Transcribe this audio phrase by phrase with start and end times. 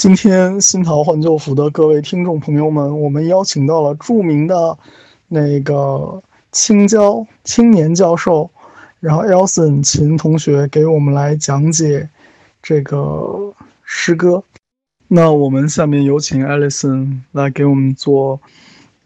[0.00, 4.78] 今天新桃换旧符的各位听众朋友们，我们邀请到了著名的
[5.28, 8.50] 那个青椒青年教授，
[8.98, 12.08] 然后 Elson 秦同学给我们来讲解
[12.62, 13.52] 这个
[13.84, 14.42] 诗歌。
[15.06, 18.40] 那我们下面有请 Alison 来给我们做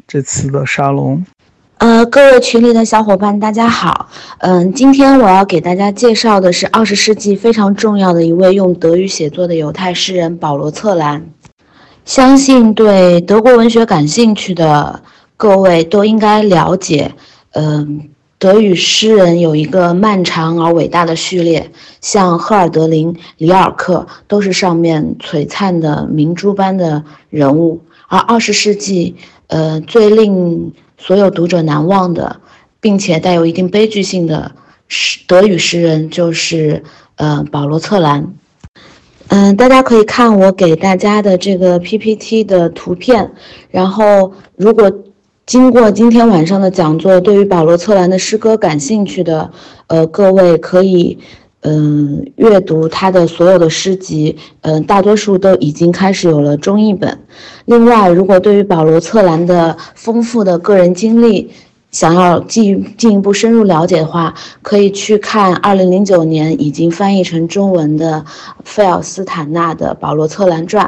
[0.07, 1.27] 这次的沙龙。
[1.79, 4.09] 呃，各位群里的小伙伴，大家好。
[4.39, 11.27] 嗯，今天我要给大家介绍的是二十世纪非常重要的一位用德语写作的犹太诗人保罗·策兰。
[12.05, 15.03] 相信对德国文学感兴趣的
[15.37, 17.13] 各位都应该了解，
[17.53, 21.71] 嗯，德语诗人有一个漫长而伟大的序列，
[22.01, 29.17] 像赫尔德林、里尔克都是上面璀璨的明珠般的人物，而二十世纪，
[29.49, 30.73] 呃，最令
[31.07, 32.41] 所有读者难忘的，
[32.81, 34.53] 并且带有一定悲剧性的
[34.89, 36.83] 诗德语诗人就是，
[37.17, 38.35] 呃，保罗·策兰。
[39.29, 43.33] 嗯，大家可以看我给大家的这个 PPT 的图片，
[43.71, 44.91] 然后如果
[45.45, 49.51] 经过今天晚上的讲座，对于保罗·策兰的诗歌感兴趣的，
[49.89, 51.19] 呃，各位可以。
[51.67, 57.19] 嗯，阅读他的所有的诗集，嗯，大多数都已经开始有了中译本。
[57.65, 61.51] 另外，如果对于保罗·策兰的丰富的个人经历，
[61.91, 68.23] 想要进进一步深入了解的话，可以去看2009年已经翻译成中文的
[68.63, 70.85] 费尔斯坦纳的《保罗·策兰传》。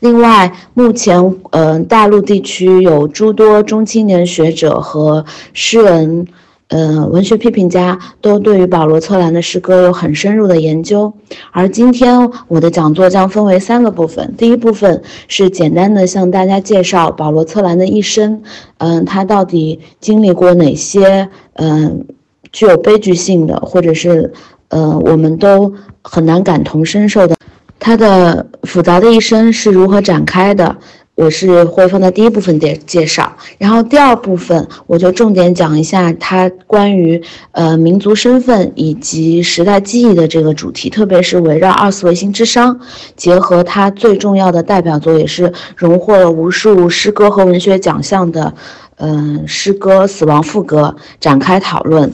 [0.00, 5.22] 另外，目前，嗯，大陆地区有诸多中青年学者和
[5.52, 6.26] 诗人。
[6.74, 11.14] 呃，文学批评家都对于保罗·策兰的诗歌有很深入的研究，
[11.52, 14.34] 而今天我的讲座将分为三个部分。
[14.36, 18.42] 第一部分是简单的向大家介绍保罗·策兰的一生，
[18.78, 22.04] 嗯，他到底经历过哪些嗯
[22.50, 24.32] 具有悲剧性的，或者是
[24.70, 25.72] 呃我们都
[26.02, 27.36] 很难感同身受的，
[27.78, 30.76] 他的复杂的一生是如何展开的。
[31.16, 37.22] 我是会放在第一部分介介绍，然后第二部分我就重点讲一下他关于
[37.52, 42.76] 呃民族身份以及时代记忆的这个主题，特别是围绕二次维新之殇，
[43.16, 48.52] 结合他最重要的代表作，也是荣获了无数诗歌和文学奖项的，
[48.96, 52.12] 嗯，诗歌《死亡赋格》展开讨论。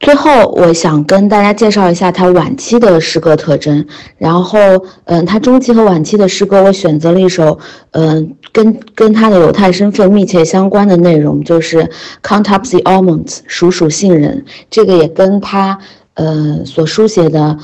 [0.00, 3.84] 最后，我想跟大家介绍一下他晚期的诗歌特征。
[4.16, 4.58] 然后，
[5.04, 7.58] 嗯，他中期和晚期的诗歌，我选择了一首，
[7.90, 11.82] 嗯，跟跟他的犹太身份密切相关的内容，就是
[12.22, 14.44] 《Count Up the Almonds》数数杏仁。
[14.70, 15.76] 这个也跟他，
[16.14, 17.58] 呃，所书写的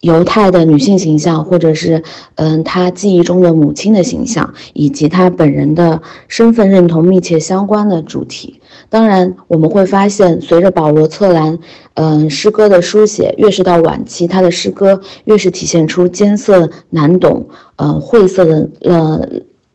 [0.00, 2.04] 犹太的女性形象，或者是，
[2.36, 8.60] 嗯，他记忆中的母亲的形象，以及他本人的身份认同密切相关的主题。
[8.88, 11.58] 当然，我们会发现，随着保罗·策兰，
[11.94, 19.28] 嗯，诗歌的书写，越是到晚期，他的诗歌越是体现出艰涩难懂、嗯，晦涩的呃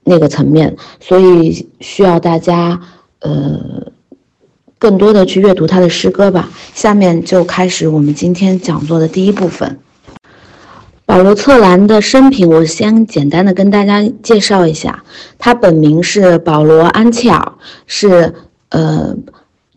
[0.05, 2.79] 那个层面，所以需要大家
[3.19, 3.59] 呃
[4.79, 6.49] 更多的去阅读他的诗歌吧。
[6.73, 9.79] 下面就开始我们今天讲座的第一部分。
[11.05, 15.03] 保罗·策兰的生平，我先简单的跟大家介绍一下，
[15.37, 17.53] 他本名是保罗·安切尔，
[17.85, 18.33] 是。
[18.75, 19.15] 呃，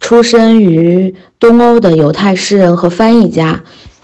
[0.01, 3.63] 出生于东欧的犹太诗人和翻译家，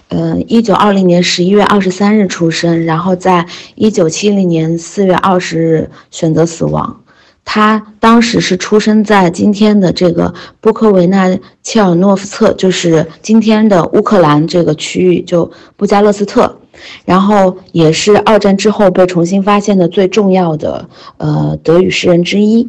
[0.09, 7.01] 呃，一九二零年十一月二十三日出生，然后在一九七零年四月二十日选择死亡。
[7.43, 16.59] 他当时是出生在今天的这个布科维纳切尔诺夫策，就是今天的乌克兰这个区域，就布加勒斯特，
[17.05, 22.67] 然后也是二战之后被重新发现的最重要的呃德语诗人之一。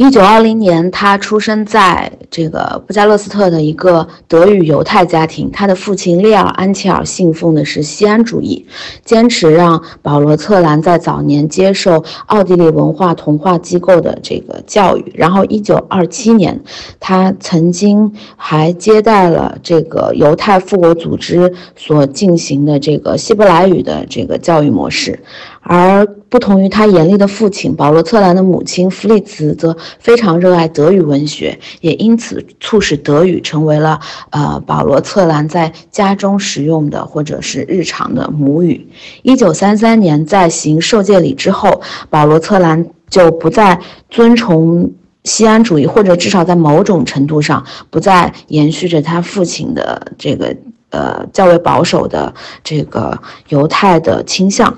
[0.00, 5.50] 一九二零年，他出生在这个布加勒斯特的一个德语犹太家庭。
[5.52, 8.64] 他的父亲列尔安切尔信奉的是西安主义，
[9.04, 15.04] 坚持让保罗策兰在早年接受奥地利文化同化机构的这个教育。
[15.14, 16.58] 然后，一九二七年，
[16.98, 25.20] 他曾经还接待了这个犹太复国组织所进行的这个希伯来语的这个教育模式。
[25.62, 38.88] 而不同于他严厉的父亲，保罗·策兰的母亲弗里茨则非常热爱德语文学，也因此促使德语成为了呃保罗·策兰在家中使用的或者是日常的母语。
[39.22, 43.78] 一九三三年，在行受戒礼之后，保罗·策兰就不再
[44.08, 44.90] 遵从
[45.24, 50.56] 西安主义，或者至少在某种程度上不再延续着他父亲的这个
[50.88, 52.32] 呃较为保守的
[52.64, 53.16] 这个
[53.50, 54.74] 犹太的倾向。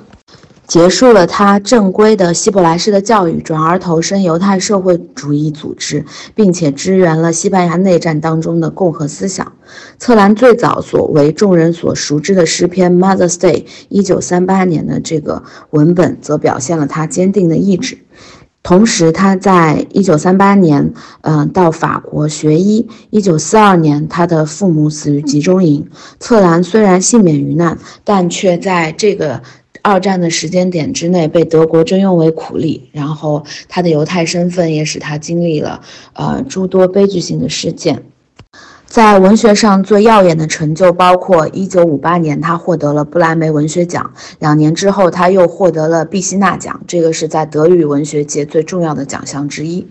[0.73, 6.03] 结束了他正规的希伯来式的教育，转而投身犹太社会主义组织，
[6.35, 9.53] 并且支援了西班牙内战当中的共和思想。
[9.99, 15.43] 策兰最早所为众人所熟知的诗篇《Mother's Day》，一九三八年的这个
[15.73, 17.99] 文本，则表现了他坚定的意志。
[18.63, 22.89] 同时，他在一九三八年，嗯，到法国学医。
[23.11, 25.87] 一九四二年，他的父母死于集中营。
[26.19, 29.43] 策兰虽然幸免于难，但却在这个
[29.83, 32.89] 二战的时间点之内被德国征用为苦力。
[32.93, 35.81] 然后，他的犹太身份也使他经历了
[36.15, 38.03] 呃诸多悲剧性的事件。
[38.93, 44.05] 在文学上最耀眼的成就包括：1958年，他获得了布莱梅文学奖；
[44.39, 49.89] 两年之后，他又获得了毕希纳奖，这个是在德语文学界最重要的奖项之一。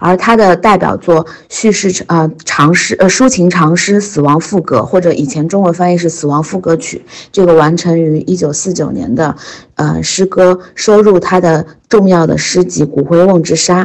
[0.00, 9.36] 而他的代表作叙事呃长诗呃抒情长诗《死亡赋格》，或者以前中文翻译是《死亡赋格曲》，这个完成于1949年的
[9.76, 13.84] 呃诗歌，收入他的重要的诗集《骨灰瓮之沙》。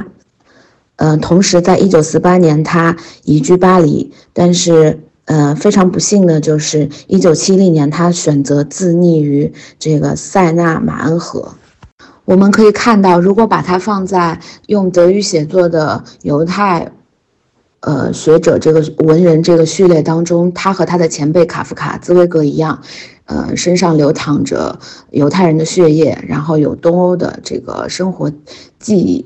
[0.98, 11.56] 嗯，同时，在一九四八年，他移居巴黎，但是，呃，非常不幸的就是一九七零年，他选择自溺于这个塞纳马恩河。
[12.24, 16.92] 我们可以看到，如果把它放在用德语写作的犹太，
[17.82, 22.82] 呃，学者这个文人这个序列当中，他和他的前辈卡夫卡、茨威格一样，
[23.26, 24.80] 呃，身上流淌着
[25.12, 28.32] 犹太人的血液，然后有东欧的这个生活
[28.80, 29.26] 记忆。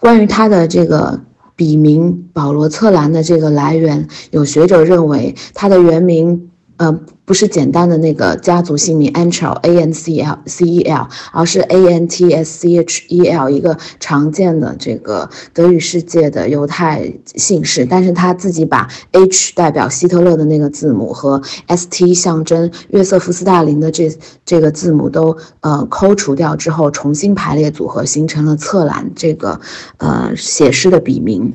[0.00, 1.20] 关于他的这个
[1.54, 6.49] 笔名保罗·策兰的这个来源，有学者认为他的原名。
[6.80, 6.90] 呃，
[7.26, 13.26] 不是简单的那个家族姓名 Ancel A N C L C E L，而是 A N T S C H E
[13.28, 17.84] L 一个常见的这个德语世界的犹太姓氏。
[17.84, 24.10] 但是他自己把 H 代表希特勒的那个字母和 S T 象征约瑟夫斯大林的这
[24.46, 29.60] 这个字母都呃抠除掉之后，重新排列组合，形成了策兰这个
[29.98, 31.52] 呃写诗的笔名。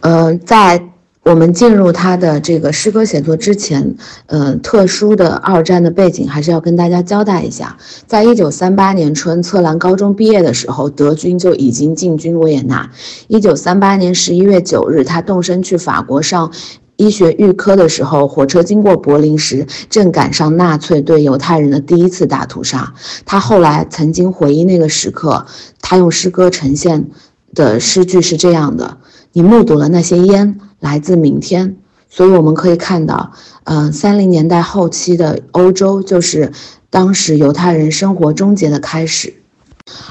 [0.00, 0.90] 呃，在。
[1.26, 3.96] 我们进入他的这个诗歌写作之前，
[4.26, 7.76] 呃，特殊的二战的背景还是要跟大家交代一下。
[8.06, 12.88] 在一九三八年春，策兰高中毕业的时候，德军就已经进军维也纳。
[13.26, 16.52] 一九三八年十一月九日，他动身去法国上
[16.94, 22.94] 医学预科的时候，火车经过柏林时，正赶上纳粹对犹太人的第一次大屠杀。
[23.24, 25.44] 他后来曾经回忆那个时刻，
[25.80, 27.08] 他用诗歌呈现
[27.52, 28.98] 的诗句是这样的
[29.34, 31.76] ：“你目睹了那些烟。”来自明天，
[32.08, 33.32] 所以我们可以看到，
[33.64, 36.52] 嗯，三零年代后期的欧洲就是
[36.90, 39.34] 当时犹太人生活终结的开始。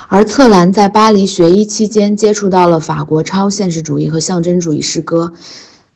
[0.10, 5.32] 而策兰在巴黎学医期间，接触到了法国超现实主义和象征主义诗歌，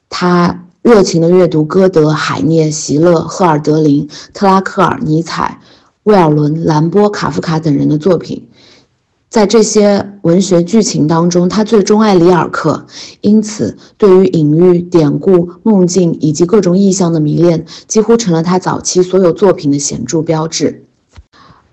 [0.10, 5.60] 他热情地阅读歌德、海涅、席勒、赫尔德林、特拉克尔、尼采、
[6.04, 8.49] 威尔伦、兰波、卡夫卡等人的作品。
[9.30, 12.88] 在这些文学剧情当中，他最钟爱里尔克，
[13.22, 20.84] 因此对于隐喻、典故、梦境以及各种意象的迷恋，几乎成了他早期所有作品的显著标志。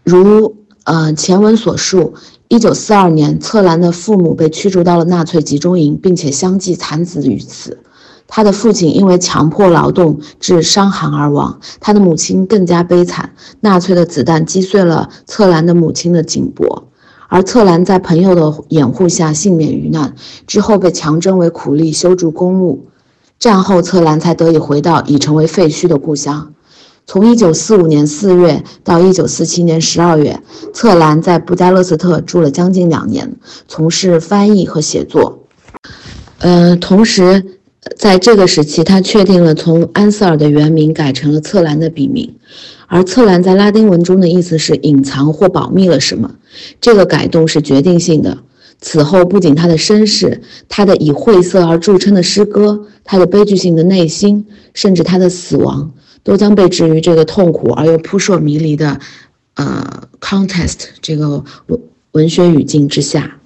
[0.05, 0.55] 如
[0.85, 2.13] 呃前文所述，
[2.49, 7.79] 一九四二年，策兰的父母被驱逐到了纳粹集中营，并且相继惨死于此。
[8.29, 16.89] 他的父亲因为强迫劳动致伤寒而亡，他的母亲更加悲惨，纳粹的子弹击碎了策兰的母亲的颈脖。
[17.29, 20.15] 而策兰在朋友的掩护下幸免于难，
[20.47, 22.87] 之后被强征为苦力修筑公路。
[23.39, 26.53] 战后，策兰才得以回到已成为废墟的故乡。
[27.05, 30.41] 从1945年4月到1947年12月，
[30.73, 33.37] 策兰在布加勒斯特住了将近两年，
[33.69, 35.41] 从事翻译和写作。
[36.39, 37.56] 呃，同时，
[37.95, 42.35] 在这个时期，他确定了从安瑟尔的原名改成了策兰的笔名。
[42.89, 46.35] 而策兰在拉丁文中的意思是隐藏或保密了什么，
[46.81, 48.39] 这个改动是决定性的。
[48.81, 59.01] 此后，不仅他的身世，他的以晦涩而著称的诗歌，他的悲剧性的内心，甚至他的死亡，都将被置于这个痛苦而又扑朔迷离的，
[59.55, 61.81] 呃，contest 这个文
[62.13, 63.39] 文学语境之下。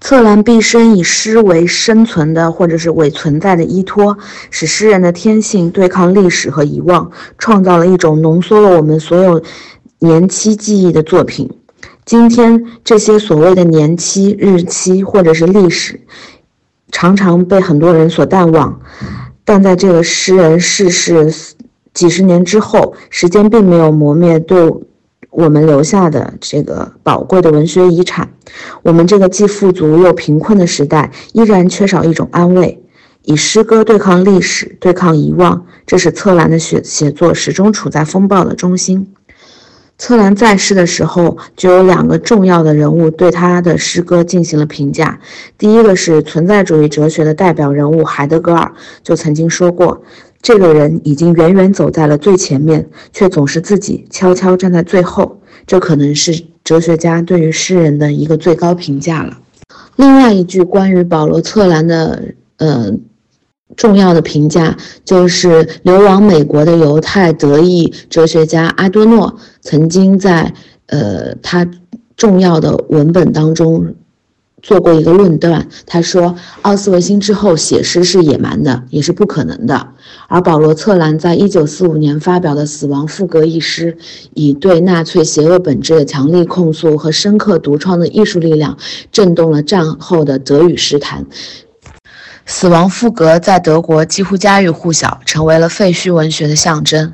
[0.00, 4.16] 策兰毕生以诗为生存的或者是伪存在的依托，
[4.50, 9.42] 使诗人的天性对抗历史和遗忘，创造了一种浓缩了我们所有
[9.98, 11.50] 年期记忆的作品。
[12.04, 16.00] 今天这些所谓的年期、日期或者是历史，
[16.92, 18.80] 常常被很多人所淡忘，
[19.44, 21.34] 但在这个诗人逝世
[21.92, 24.72] 几十年之后，时间并没有磨灭对。
[25.36, 28.30] 我们留下的这个宝贵的文学遗产，
[28.82, 32.82] 我们这个既富足又贫困的时代，依然缺少一种安慰。
[33.22, 39.12] 以诗歌对抗历史，对抗遗忘，这使策兰的写写作始终处在风暴的中心。
[39.98, 45.18] 策兰在世的时候，就有两个重要的人物对他的诗歌进行了评价。
[45.58, 50.02] 第一个是存在主义哲学的代表人物海德格尔，就曾经说过，
[50.42, 55.40] 这个人已经远远走在了最前面，却总是自己悄悄站在最后。
[55.66, 59.38] 这可能是哲学家对于诗人的一个最高评价了。
[59.96, 62.22] 另外一句关于保罗·策兰的，
[62.58, 62.92] 呃。
[63.76, 64.74] 重要的评价
[65.04, 70.54] 就是流亡美国的犹太德裔哲学家阿多诺曾经在
[70.86, 71.68] 呃他
[72.16, 73.96] 重要的文本当中
[74.66, 79.90] 做过一个论断，他说奥斯维辛之后写诗是野蛮的，也是不可能的。
[80.26, 83.96] 而保罗·策兰在一九四五年发表的《死亡赋格》一诗，
[84.34, 88.76] 以对纳粹邪恶本质的强力控诉和深刻独创的艺术力量，
[89.12, 91.24] 震动了战后的德语诗坛。
[92.44, 97.12] 死亡赋格在德国几乎家喻户晓，成为了废墟文学的象征。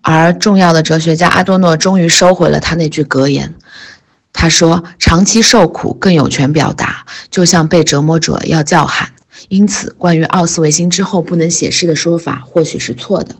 [0.00, 3.56] 而重要的哲学家阿多诺终于收回了他那句格言。
[4.32, 9.12] 他说：“长期受苦更有权表达，就像被折磨者要叫喊。
[9.48, 13.34] 因此，关于奥斯维辛之后不能写诗的说法或许是错的。”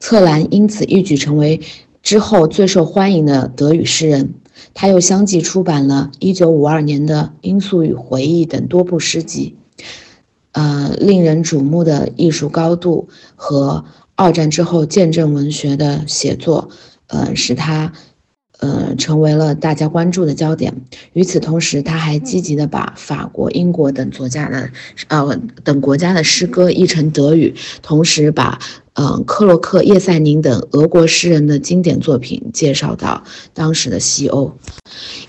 [0.00, 1.60] 策兰因此一举成为
[2.02, 4.34] 之后最受欢迎的德语诗人。
[4.74, 9.56] 他又相继出版了1952年的《罂粟与回忆》等多部诗集。
[10.52, 13.84] 呃，令人瞩目的艺术高度和
[14.16, 16.70] 二战之后见证文学的写作，
[17.06, 17.92] 呃，使他，
[18.58, 20.74] 呃，成为了大家关注的焦点。
[21.12, 24.70] 与此同时，他还积极的把法国、英国等作家的，
[25.08, 28.58] 呃，等国家的诗歌译成德语，同时把。
[29.00, 33.22] 嗯，克洛克、叶赛宁等俄国诗人的经典作品介绍到
[33.54, 34.52] 当时的西欧。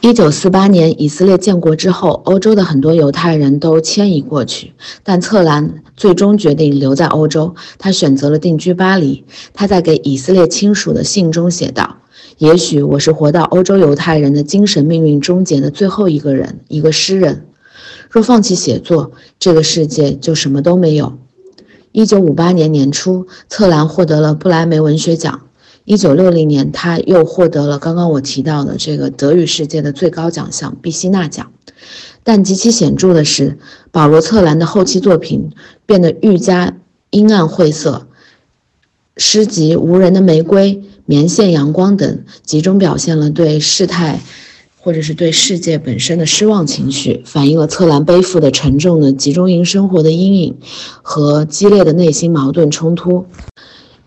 [0.01, 7.53] 一九四八年以色列建国之后，欧洲的很多犹太人都迁移过去，但策兰最终决定留在欧洲。
[7.77, 9.23] 他选择了定居巴黎。
[9.53, 11.97] 他在给以色列亲属的信中写道
[12.39, 17.45] ：“也许我是活到欧洲犹太人的精神命运终结的最后一个人，一个诗人。
[18.09, 21.19] 若放弃写作，这个世界就什么都没有。”
[21.91, 25.41] 一九五八年年初，策兰获得了布莱梅文学奖。
[25.83, 31.51] 一九六零年，他又获得了刚刚我提到的这个德语世界的最高奖项——毕希纳奖。
[32.23, 33.57] 但极其显著的是，
[33.91, 35.49] 保罗·策兰的后期作品
[35.85, 36.77] 变得愈加
[37.09, 38.07] 阴暗晦涩。
[39.17, 40.75] 诗集《无人的玫瑰》
[41.09, 44.19] 《棉线阳光》等，集中表现了对事态。
[44.81, 50.57] 或者是对世界本身的失望情绪，反映了策兰背负的沉重的集中营生活的阴影
[51.01, 53.25] 和激烈的内心矛盾冲突。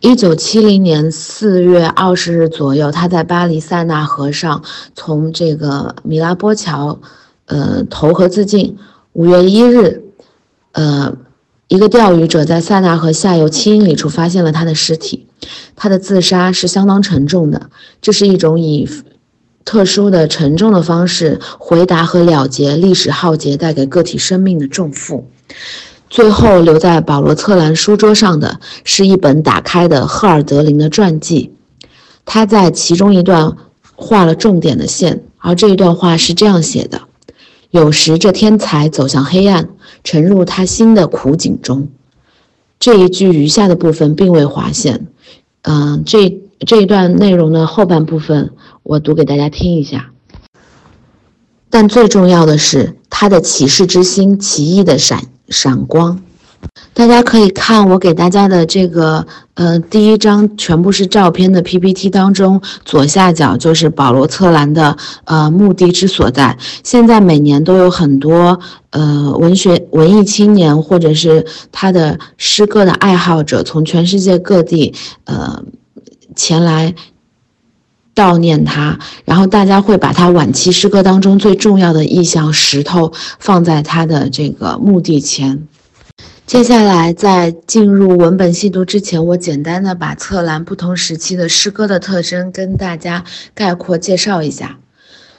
[0.00, 4.62] 一九七零年四月二十日左右，他在巴黎塞纳河上
[4.94, 6.98] 从这个米拉波桥，
[7.44, 8.78] 呃，投河自尽。
[9.12, 10.02] 五月一日，
[10.72, 11.14] 呃，
[11.68, 15.26] 一个钓鱼者在塞纳河下游七英里处发现了他的尸体。
[15.76, 17.70] 他的自杀是相当沉重的，
[18.00, 18.88] 这是一种以。
[19.64, 25.28] 特殊的、沉重的方式回答和了结历史浩劫带给个体生命的重负。
[26.10, 31.52] 最后留在保罗·策兰书桌上的是一本打开的赫尔德林的传记。
[32.24, 33.56] 他在其中一段
[33.94, 37.02] 画了重点的线，而这一段话是这样写的
[37.70, 39.68] ：“有时这天才走向黑暗，
[40.02, 41.88] 沉入他心的苦境中。”
[42.80, 45.06] 这一句余下的部分并未划线。
[45.62, 48.52] 嗯，这这一段内容的后半部分。
[48.82, 50.10] 我读给大家听一下，
[51.70, 56.20] 但最重要的是他的启示之心，奇异的闪闪光。
[56.94, 66.56] 大家可以看我给大家的这个，呃，第一张全部是照片的 PPT 当中，左下角就是保罗·策兰的呃墓地之所在。
[66.84, 75.62] 现在每年都有很多呃文学文艺青年或者是他的诗歌的爱好者，从全世界各地呃
[76.36, 76.94] 前来。
[78.14, 85.66] 悼念他，然后大家会把他晚期诗歌当中最重要的意象石头放在他的这个墓地前。
[86.46, 94.78] 接下来，在进入文本细读之前，我简单的把策兰不同时期的诗歌的特征跟大家概括介绍一下。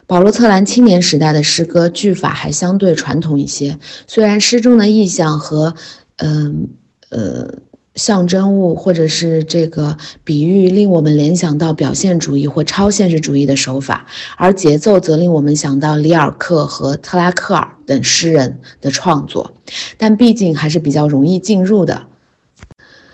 [0.08, 5.76] 保罗·策兰青年时代的诗歌句法还相对传统一些，虽然诗中的意象和，
[6.18, 6.70] 嗯，
[7.10, 7.54] 呃。
[7.96, 19.54] 象征物或者是这个比喻，令我们联想到表现主义或超现实主义的手法，而节奏则令我们想到里尔克和特拉克尔等诗人的创作。
[19.98, 22.08] 但毕竟还是比较容易进入的。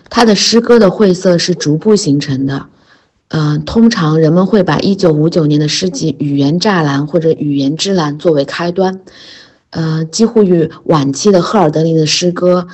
[0.09, 2.67] 他的诗歌的晦涩是逐步形成的。
[3.27, 9.01] 嗯，通常人们会把一九五九年的诗集《语言栅栏》或者《语言之栏》作为开端。
[9.69, 12.67] 呃，几乎与晚期的赫尔德林的诗歌。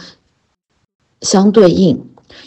[1.25, 1.99] 相对应，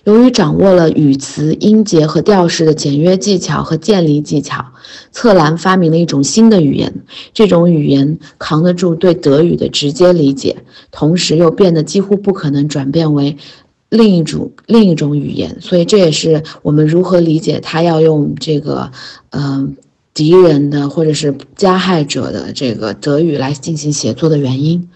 [0.04, 4.64] 由于掌握了语词、音节和调式的简约技巧和建立技巧，
[5.10, 7.02] 策兰发明了一种新的语言。
[7.34, 10.56] 这种语言扛得住对德语的直接理解，
[10.92, 13.36] 同时又变得几乎不可能转变为
[13.88, 15.60] 另一种另一种语言。
[15.60, 18.92] 所以，这也是我们如何理解他要用这个，
[19.30, 19.76] 嗯，
[20.14, 24.88] 敌人的或者是加害者的这个德语来进行写作的原因。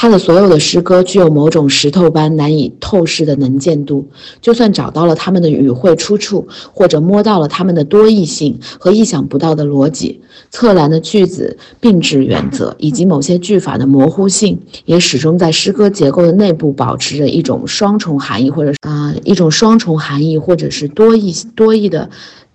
[0.00, 4.08] 他的所有的诗歌具有某种石头般难以透视的能见度，
[4.40, 22.08] 就算找到了他们的语汇出处，或者摸到了他们的多义性和意想不到的逻辑，策兰的句子并置原则 以及某些句法的模糊性，也始终在诗歌结构的内部保持着一种双重含义，或者啊一种双重含义，或者是多义多义的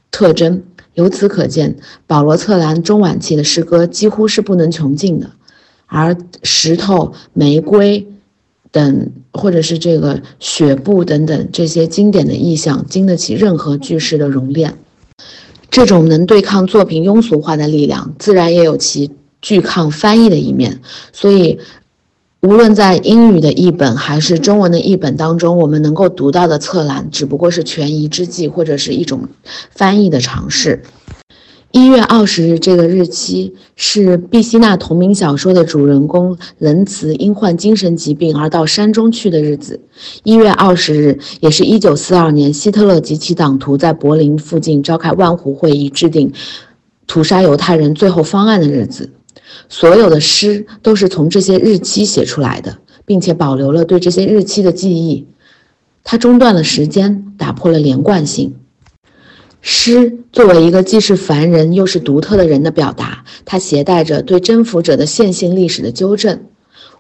[0.10, 0.64] 特征。
[0.96, 1.76] 由此可见，
[2.08, 5.30] 保罗·策兰中晚期的诗歌几乎是不能穷尽的。
[5.96, 8.06] 而石头、玫瑰
[8.70, 14.76] 等，或者是这个雪布等等这些经典的意象，经得起任何句式的熔炼。
[15.72, 19.12] 这种能对抗作品庸俗化的力量，自然也有其
[19.42, 20.82] 拒抗翻译的一面。
[21.14, 21.60] 所以，
[22.42, 29.30] 无论在英语的译本还是中文的译本当中，我们能够读到的侧栏，只不过是权宜之计，或者是一种
[29.72, 30.84] 翻译的尝试。
[31.76, 39.82] 一月二十日这个日期是毕希纳同名小说的主人公仁慈因患精神疾病而到山中去的日子。
[40.24, 46.32] 一月二十日也是一九四二年希特勒及其党徒在柏林附近召开万湖会议，制定
[47.08, 49.10] 屠杀犹太人最后方案的日子。
[49.68, 55.28] 所有的诗都是从这些日期写出来的，并且保留了对这些日期的记忆。
[56.06, 58.54] 它中断了时间，打破了连贯性。
[59.68, 66.40] 诗作为一个既是凡人又是独特的人的表达，它携带着对征服者的线性历史的纠正。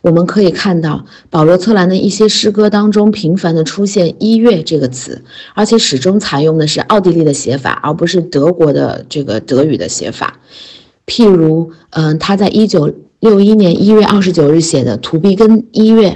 [0.01, 10.39] 我们可以看到，保罗·策兰的一些诗歌当中频繁地出现“一月”这个词，而且始终采用的是奥地利的写法，而不是德国的这个德语的写法。
[11.05, 16.09] 譬如，嗯，他在一九六一年一月二十九日写的《图比根一月》，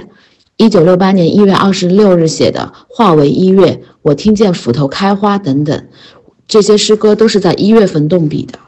[0.56, 3.66] 一九六八年一月二十六日写的《化为一月》，
[4.02, 5.86] 我听见斧头开花等等。
[6.50, 8.58] 这些诗歌都是在一月份动笔的，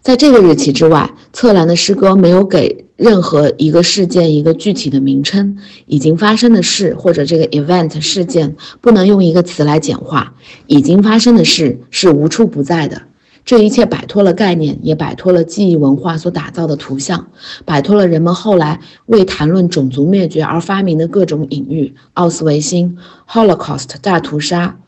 [0.00, 5.58] 在这个日期之外，策兰的诗歌没有给任何一个事件一个具体的名称。
[5.84, 10.32] 已经发生的事或者这个 event 事件不能用一个词来简化。
[10.66, 13.02] 已经发生的事是无处不在的。
[13.44, 17.26] 这一切摆脱了概念，也摆脱了记忆文化所打造的图像，
[17.66, 22.96] 摆脱了人们后来为谈论种族灭绝而发明的各种隐喻：奥斯维辛、
[23.30, 24.78] Holocaust 大屠杀、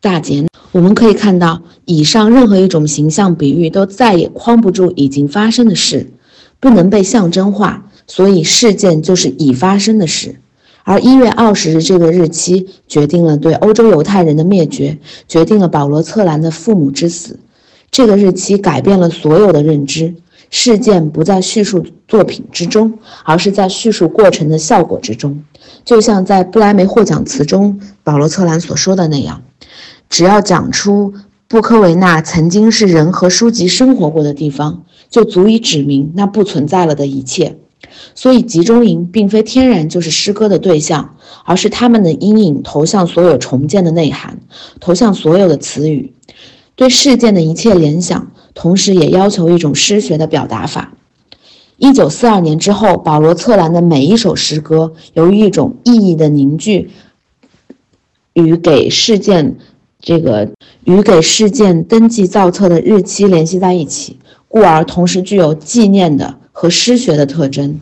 [0.00, 0.46] 大劫。
[0.72, 6.10] 我们可以看到，以上任何一种形象比喻都再也框不住已经发生的事，
[6.58, 10.36] 不能被象征化，所以事件就是已发生的事。
[10.84, 17.38] 而一月二十日这个日期决定了对欧洲犹太人的灭绝，决定了保罗·策兰的父母之死。
[17.90, 20.14] 这个日期改变了所有的认知，
[20.48, 25.42] 事件不在叙述作品之中，而是在叙述过程的效果之中。
[25.84, 29.42] 就像在布莱梅获奖词中，保罗·策兰所说的那样。
[30.10, 31.14] 只要讲出
[31.48, 37.56] 布科维纳曾经是人和书籍生活过的地方，就足以指明那不存在了的一切。
[38.14, 44.38] 所以，集中营并非天然就是诗歌的对象，而是他们的阴影投向所有重建的内涵，
[44.78, 46.12] 投向所有的词语，
[46.76, 50.92] 对事件的一切联想，同时也要求一种诗学的表达法。
[51.78, 56.90] 一九四二年之后，保罗·策兰的每一首诗歌，由于一种意义的凝聚
[58.34, 59.56] 与给事件。
[60.00, 60.50] 这个
[60.84, 67.80] 与给事件登记造册的日期联系在一起，故而同时具有纪念的和诗学的特征。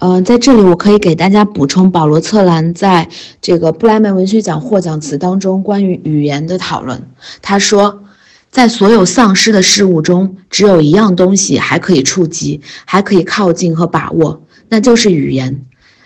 [0.00, 3.08] 嗯，在这里我可以给大家补充保罗·策兰在
[3.40, 7.00] 这个布莱梅文学奖获奖词当中关于语言的讨论。
[7.40, 8.02] 他说，
[8.50, 15.64] 在所有丧失的事物中，只有一样东西还可以触及，还可以靠近和把握，那就是语言。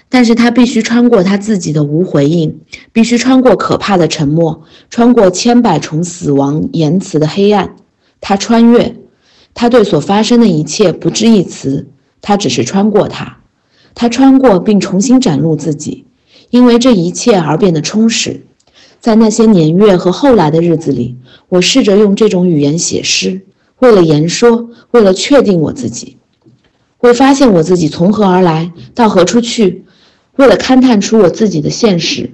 [0.09, 2.61] 但是他必须穿过他自己的无回应，
[2.92, 7.77] 必须穿过可怕的沉默，穿过千百重死亡言辞的黑暗。
[8.21, 8.97] 他穿越，
[9.53, 11.88] 他对所发生的一切不置一词，
[12.23, 13.38] 他只是穿过它。
[13.95, 16.05] 他穿过并重新展露自己，
[16.51, 18.42] 因为这一切而变得充实。
[19.01, 21.16] 在那些年月和后来的日子里，
[21.49, 23.42] 我试着用这种语言写诗，
[23.79, 26.16] 为了言说，为了确定我自己，
[27.01, 29.85] 为发现我自己从何而来，到何处去。
[30.37, 32.31] 为了勘探出我自己的现实，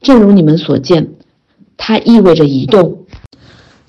[0.00, 1.10] 正如你们所见，
[1.76, 3.04] 它意味着移动，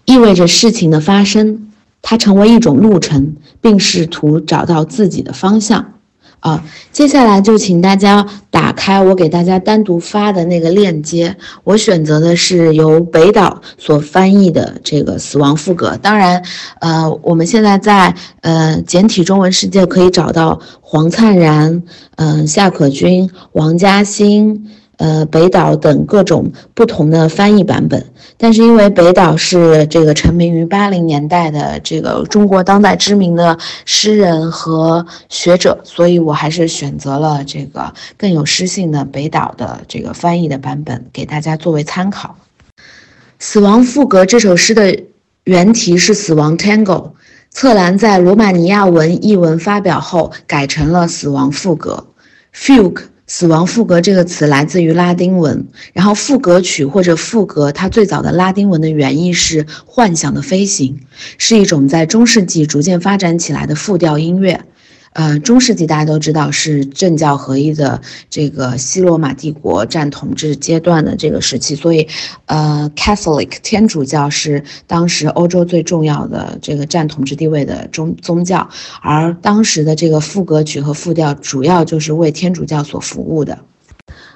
[0.05, 1.71] 意味着事情的发生。
[2.01, 5.93] 它成为一种路程，并试图找到自己的方向。
[6.43, 11.33] 啊，接下来就请大家打开我给大家单独发的那个链接。
[11.63, 15.91] 我选择的是由北岛所翻译的这个《死亡赋格》。
[15.99, 16.43] 当然，
[16.81, 21.81] 呃，我们现在在呃简体中文世界可以找到黄灿然、
[22.17, 24.69] 嗯夏可君、王嘉欣。
[24.97, 28.05] 呃，北岛等各种不同的翻译版本，
[28.37, 42.35] 但是因为北岛是这个成名于八零年代的这个中国当代知名的诗人和学者，所以我还是选择了这个更有诗性的北岛的这个翻译的版本，给大家作为参考。
[43.39, 44.97] 《死亡赋格》这首诗的
[45.45, 46.85] 原题是《死亡 Tango》，
[47.49, 52.05] 策兰在罗马尼亚文译文发表后改成了《死亡赋格》
[52.55, 53.05] ，Fugue。
[53.35, 60.99] 死亡赋格这个词来自于拉丁文，然后赋格曲或者赋格，它最早的拉丁文的原意是幻想的飞行，
[61.39, 64.63] 是一种在中世纪逐渐发展起来的复调音乐。
[65.13, 72.07] 呃，中世纪大家都知道是政教合一的这个西罗马帝国占统治阶段的这个时期，所以，
[72.47, 78.67] 呃，Catholic 天主教是当时欧洲最重要的这个占统治地位的宗宗教，
[79.01, 83.59] 而当时的这个赋格曲和复调主要就是为天主教所服务的。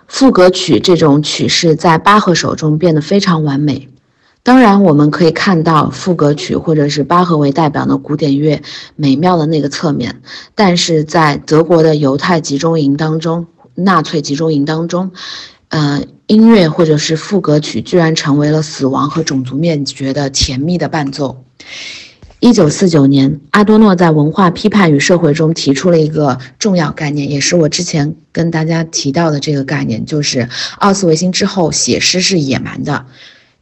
[0.07, 3.89] 赋格曲这种曲式在巴赫手中变得非常完美。
[4.47, 8.61] 当然，我们可以看到赋格曲或者是巴赫为代表的古典乐
[8.95, 10.21] 美妙的那个侧面，
[10.55, 15.11] 但是在德国的犹太集中营当中，纳粹集中营当中，
[15.67, 21.43] 呃，音乐或者是赋格曲居然成为了死亡和种族灭绝的甜蜜的伴奏。
[22.39, 33.05] 一九四九年，阿多诺在《文化批判与社会》中提出了一个重要概念，也是我之前跟大家提到的这个概念，就是奥斯维辛之后写诗是野蛮的。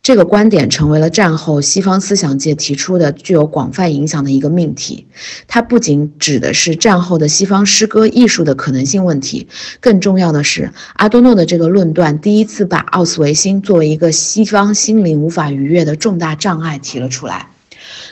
[0.06, 5.08] 这个观点成为了战后西方思想界提出的具有广泛影响的一个命题。
[5.48, 9.48] 它不仅指的是战后的西方诗歌艺术的可能性问题，
[9.80, 17.48] 更重要的是，阿多诺的这个论断第一次把奥斯维辛作为一个西方心灵无法逾越的重大障碍提了出来。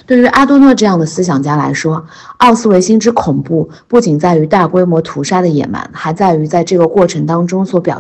[0.08, 2.04] 对于阿多诺这样的思想家来说，
[2.38, 8.00] 奥斯维辛之恐怖不仅在于大规模屠杀的野蛮，还在于在这个过程当中所表。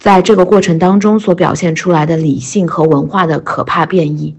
[0.00, 4.34] 在这个过程当中所表现出来的理性和文化的可怕变异，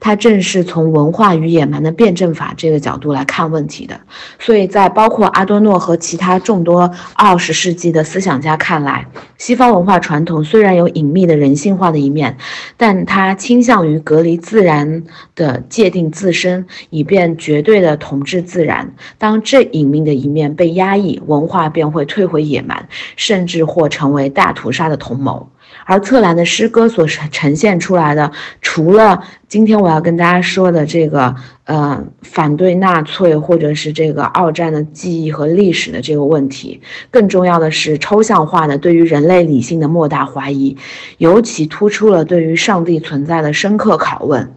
[0.00, 4.00] 它正是从文化与野蛮的辩证法这个角度来看问题的。
[4.38, 9.06] 所以在包括阿多诺和其他众多二十世纪的思想家看来，
[9.38, 12.36] 西方文化传统虽然有隐秘的人性化的一面，
[12.76, 18.94] 但它倾向于隔离自然的界定自身，以便绝对的统治自然。
[19.18, 24.94] 当这隐秘的一面被压抑，文化便会退回野蛮，甚至或成为大屠杀的。
[25.04, 25.50] 同谋，
[25.84, 31.34] 而策兰的诗歌所呈现出来的，除了今天我要跟大家说的这个，
[31.64, 40.76] 呃，反对纳粹或者是这个二战的记忆和历史的这个问题，更重要的是抽象化的对于人类理性的莫大怀疑，
[41.18, 44.54] 尤其突出了对于上帝存在的深刻拷问。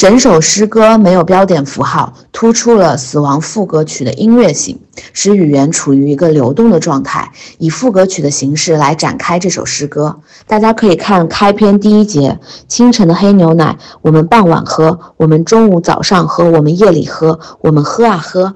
[0.00, 4.80] 整首诗歌没有标点符号，突出了死亡副歌曲的音乐性，
[5.12, 10.18] 使语言处于一个流动的状态，以副歌曲的形式来展开这首诗歌。
[10.46, 18.54] 大家可以看开篇第一节：清晨的黑牛奶，我们傍晚喝，我们中午早上喝，我们夜里喝，我们喝啊喝。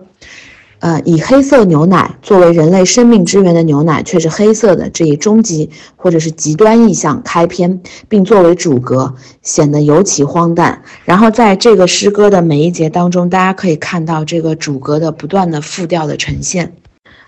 [0.85, 10.83] 呃，以黑色牛奶作为人类生命之源的牛奶却是黑色的这一终极或者是极端意象开篇，并作为主格，显得尤其荒诞。
[11.07, 16.75] 然后在这个诗歌的每一节当中，大家可以看到这个主格的不断的复调的呈现。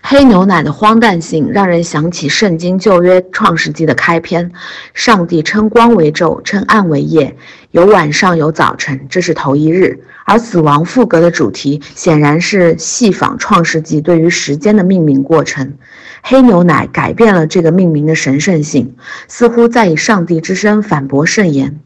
[0.01, 4.51] 黑牛奶的荒诞性让人想起圣经旧约创世纪的开篇，
[4.93, 7.35] 上帝称光为昼，称暗为夜，
[7.71, 9.99] 有晚上有早晨，这是头一日。
[10.23, 15.75] 而死亡赋格的主题显然是戏仿创世纪对于时间的命名过程。
[16.21, 18.95] 黑牛奶改变了这个命名的神圣性，
[19.29, 21.79] 似乎在以上帝之声反驳圣言。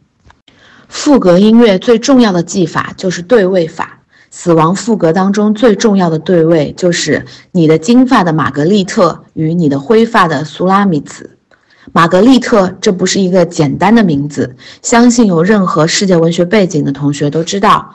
[0.90, 4.01] 赋格音乐最重要的技法就是对位法。
[4.34, 11.30] 死亡赋格当中最重要的对位，就是你的金发的玛格丽特与你的灰发的苏拉米茨。
[11.92, 17.94] 玛格丽特，这不是一个简单的名字，相信有任何世界文学背景的同学都知道，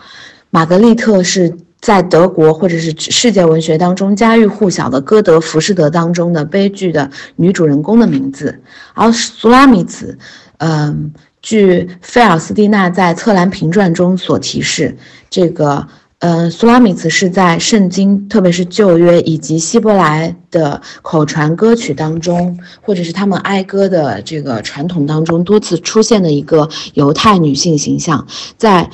[0.51, 8.61] 玛格丽特是在德国或者是世界文学当中家喻户晓的歌德《浮士德》当中的悲剧的女主人公的名字。
[8.93, 10.19] 而苏拉米茨，
[10.59, 14.95] 嗯，据菲尔斯蒂娜在《策兰评传》中所提示，
[15.31, 15.89] 这个。
[16.21, 28.27] 呃，苏拉米茨是在圣经，特别是旧约以及希伯来的口传歌曲当中，或者是他们哀歌的这个传统当中多次出现的一个犹太女性形象。
[28.57, 28.89] 在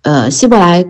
[0.00, 0.82] 呃希伯来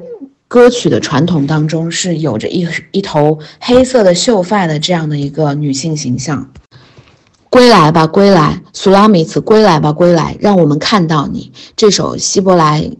[0.47, 6.49] 歌曲的传统当中是有着一一头黑色的秀发的这样的一个女性形象。
[7.51, 11.53] 归来吧，归来，苏拉米茨，归来吧，归来，让我们看到你。
[11.77, 12.90] 这首希伯来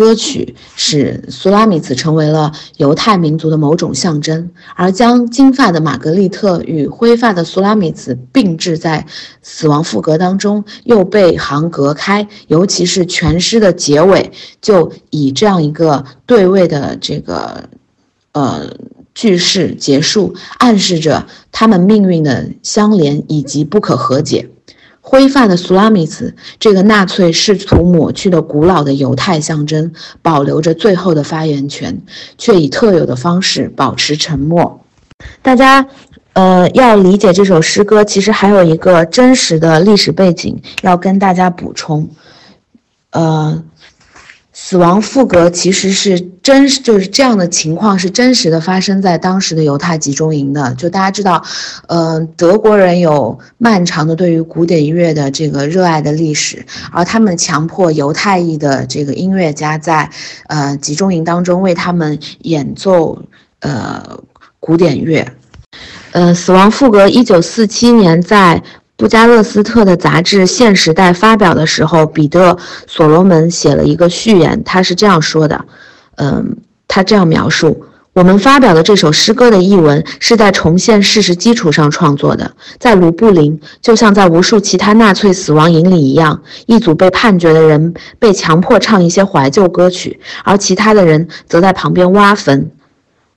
[0.00, 9.04] 歌曲使苏拉米茨成为了犹太民族的某种象征，而将金发的玛格丽特与灰发的苏拉米茨并置在
[9.42, 12.26] 死亡赋格当中，又被行隔开。
[12.46, 14.32] 尤其是全诗的结尾，
[14.62, 17.68] 就以这样一个对位的这个，
[18.32, 18.70] 呃。
[19.12, 24.48] 句式结束，暗示着他们命运的相连以及不可和解。
[25.10, 29.92] 灰发的苏拉米兹，这个纳粹试图抹去的古老的犹太象征，
[30.22, 32.00] 保留着最后的发言权，
[32.38, 34.84] 却以特有的方式保持沉默。
[35.42, 35.84] 大家，
[36.34, 42.08] 呃，要理解这首诗歌，其实还有一个真实的历史背景要跟大家补充，
[43.10, 43.64] 呃。
[44.70, 50.72] 死亡赋格其实是真，就是这样的情况是真实的发生在当时的犹太集中营的。
[50.76, 51.42] 就大家知道，
[51.88, 60.08] 呃，德国人有漫长的对于古典音乐的这个热爱的历史，而他们强迫犹太裔的这个音乐家在
[60.46, 63.20] 呃集中营当中为他们演奏
[63.62, 64.20] 呃
[64.60, 65.26] 古典乐。
[66.12, 68.62] 呃，死亡赋格一九四七年在。
[69.00, 72.52] 布加勒斯特的杂志《现时代》发表的时候，彼得·
[72.86, 75.64] 所罗门写了一个序言，他是这样说的
[76.20, 77.82] ：“嗯，他这样描述
[78.12, 82.52] 我们发表的这首诗歌的译文是在重现事实基础上创作的。
[82.78, 92.70] 在卢布林，就像在无数其他纳粹死亡营里一样，一组被判决的人被强迫唱一些怀旧歌曲，而其他的人则在旁边挖坟。”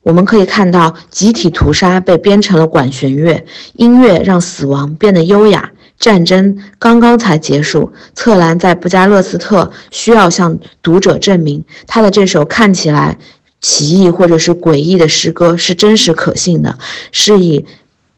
[0.04, 5.72] 我们可以看到，集体屠杀被编成了管弦乐，音乐让死亡变得优雅。
[5.98, 13.18] 战争刚刚才结束，策兰在布加勒斯特需要向读者证明，他的这首看起来
[13.62, 16.78] 奇异或者是诡异的诗歌是真实可信的，
[17.14, 17.66] 是以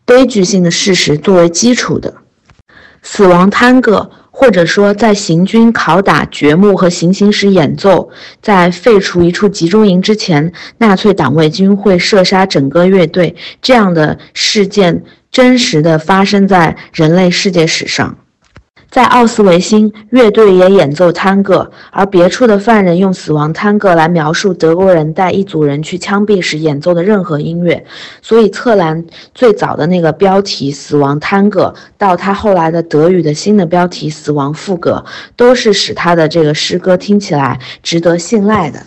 [0.04, 2.16] 悲剧性的事实作为基础的。
[3.04, 4.10] 死亡探戈。
[4.38, 8.10] 或者说，在行军、拷打、掘墓和行刑时演奏，
[8.42, 13.34] 在废除一处集中营之前，纳粹党卫军会射杀整个乐队。
[13.62, 18.18] 这样的事件真实的发生在人类世界史上。
[18.96, 27.86] 在奥斯维辛，乐队也演奏探戈，而别处的犯人用死亡探戈来描述德国人带一组人去枪毙时演奏的任何音乐。
[28.22, 29.04] 所以，策兰
[29.34, 35.04] 最早的那个标题“死亡探戈”，到他后来的德语的新的标题“死亡赋格”，
[35.36, 38.80] 都是使他的这个诗歌听起来值得信赖的。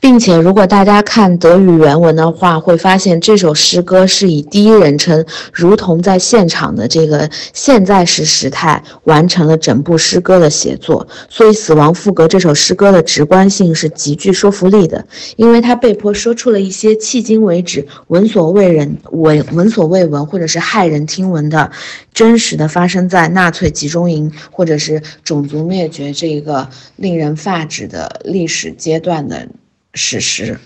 [0.00, 11.06] 并且，如果大家看德语原文的话，会发现这首诗歌是以第一人称，如同在现场的这个现在时时态完成了整部诗歌的写作。
[11.28, 15.04] 所以，《死亡赋格》这首诗歌的直观性是极具说服力的，
[15.36, 21.70] 因为他被迫说出了一些迄今为止闻所未人、闻闻所未闻或者是骇人听闻的
[22.14, 29.46] 真实的发生在纳粹集中营或者是种族灭绝这个令人发指的历史阶段的。
[29.94, 30.58] 史实，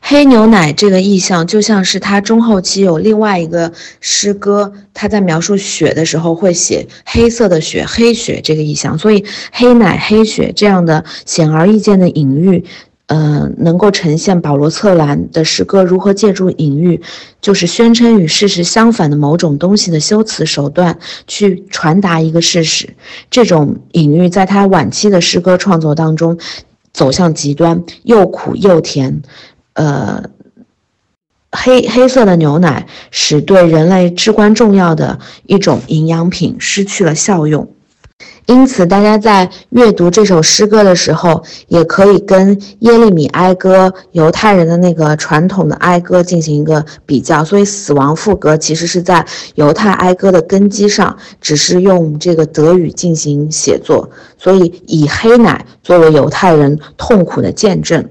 [0.00, 12.64] 黑牛奶这个意象就像是他中后期有另外一个诗歌，他在描述雪的时候会写黑色的雪、黑雪这个意象，所以黑奶、黑雪这样的显而易见的隐喻，
[13.06, 17.00] 呃，能够呈现保罗·策兰的诗歌如何借助隐喻，
[17.40, 20.96] 就是宣称与事实相反的某种东西的修辞手段
[21.26, 22.88] 去传达一个事实。
[23.30, 26.38] 这种隐喻在他晚期的诗歌创作当中。
[26.92, 29.22] 走向极端，又苦又甜，
[29.74, 30.24] 呃，
[31.52, 37.72] 黑黑色的牛奶使对人类至关重要的一种营养品失去了效用。
[38.46, 47.44] 因此，大家在阅读这首诗歌的时候，也可以跟耶利米哀歌犹太人的那个传统的哀歌进行一个比较。
[47.44, 49.24] 所以，死亡赋格其实是在
[49.56, 54.08] 犹太哀歌的根基上，只是用这个德语进行写作。
[54.38, 58.08] 所以，以黑奶作为犹太人痛苦的见证。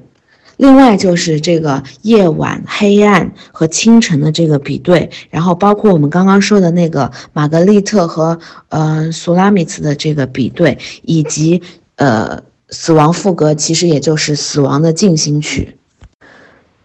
[0.58, 8.38] 另外就是这个夜晚、黑暗和清晨的这个比对，然后包括我们刚刚说的那个玛格丽特和
[8.70, 11.62] 呃苏拉米茨的这个比对，以及
[11.96, 15.78] 呃死亡赋格，其实也就是死亡的进行曲。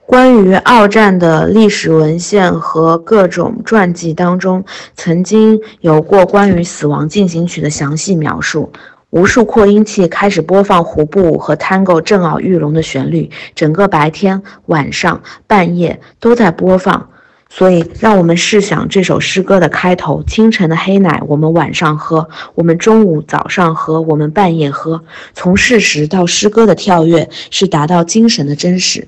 [0.04, 4.62] 关于二战的历史文献和各种传记当中，
[4.94, 8.70] 曾经有过关于死亡进行曲的详细描述。
[9.12, 17.10] 无数扩音器开始播放胡步舞和 Tango 震耳欲聋的旋律，整个白天、晚上、半夜都在播放。
[17.54, 25.04] 所以，让我们试想这首诗歌的开头：清晨的黑奶，我们晚上喝；我们中午、早上喝；我们半夜喝。
[25.34, 29.06] 从事实到诗歌的跳跃，是达到精神的真实。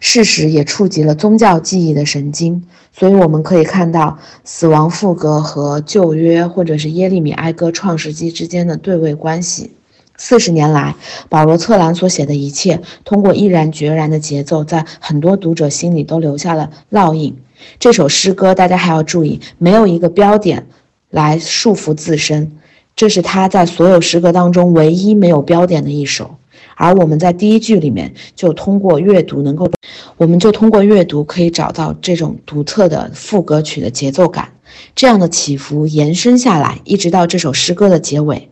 [0.00, 2.64] 事实也触及了宗教记忆的神经。
[2.92, 9.70] 所以，我们可以看到死亡赋格和旧约，或者是耶利米哀歌、创世纪之间的对位关系。
[10.16, 10.96] 四十年来，
[11.28, 17.36] 保罗·策兰所写的一切，通过毅然决然的节奏，在很多读者心里都留下了烙印。
[17.78, 20.66] 这首诗歌，大家还要注意，没有一个标点
[21.10, 22.52] 来束缚自身，
[22.96, 26.36] 这是他在所有诗歌当中唯一没有标点的一首。
[26.76, 29.70] 而我们在第一句里面就通过阅读能够，
[30.16, 34.48] 我们就通过阅读可以找到这种独特的副歌曲的节奏感，
[34.94, 38.48] 这样的起伏延伸下来，一直到这首诗歌的结尾。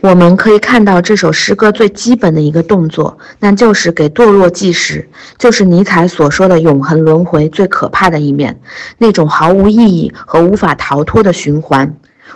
[0.00, 8.58] 我们可以看到这首诗歌最基本的一个动作，那就是给堕落计时，就是尼采所说的永恒轮回最可怕的一面，
[8.96, 11.94] 那种毫无意义和无法逃脱的循环。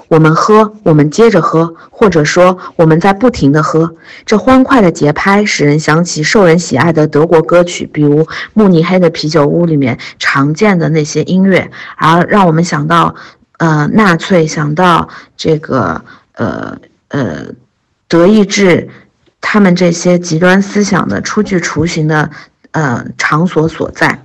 [0.08, 3.96] 我们喝，我们接着喝，或者说我们在不停地喝。
[4.26, 13.14] 这欢快的节拍使人想起受人喜爱的德国歌曲，比如慕尼黑的啤酒屋里面常见的那些音乐，而让我们想到，
[13.56, 16.76] 呃，纳粹，想到这个，呃。
[17.14, 17.46] 呃，
[18.08, 18.88] 德意志，
[19.40, 22.28] 他们这些极端思想的初具雏形的
[22.72, 24.20] 呃场所所在，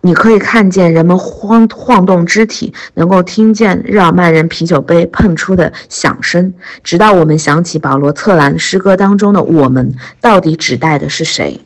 [0.00, 6.52] 你可以看见人们晃晃动肢体，能够听见日耳曼人啤酒杯碰出的响声，
[6.82, 11.60] 直到我们想起保罗·策兰诗歌当中的“我们”到底指代的是谁。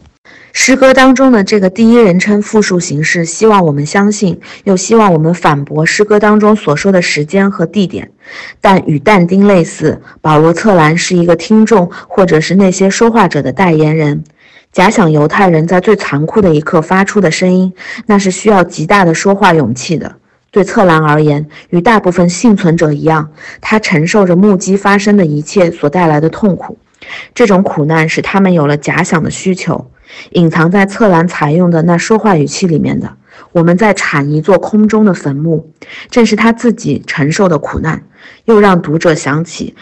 [0.52, 8.11] 诗歌当中的这个第一人称复数形式，希望我们相信，又希望我们反驳诗歌当中所说的时间和地点。
[8.60, 14.24] 但与但丁类似，保罗·策兰是一个听众，或者是那些说话者的代言人。
[14.72, 17.72] 假想犹太人在最残酷的一刻发出的声音，
[18.06, 20.16] 那是需要极大的说话勇气的。
[20.50, 26.78] 对策兰而言，与大部分幸存者一样，他承受着目击发生的一切所带来的痛苦。
[27.34, 29.90] 这种苦难使他们有了假想的需求。
[30.32, 33.14] 隐藏在策兰采用的那说话语气里面的，
[33.52, 35.70] 我们在铲一座空中的坟墓，
[36.10, 38.02] 正是他自己承受的苦难，
[38.46, 39.74] 又让读者想起，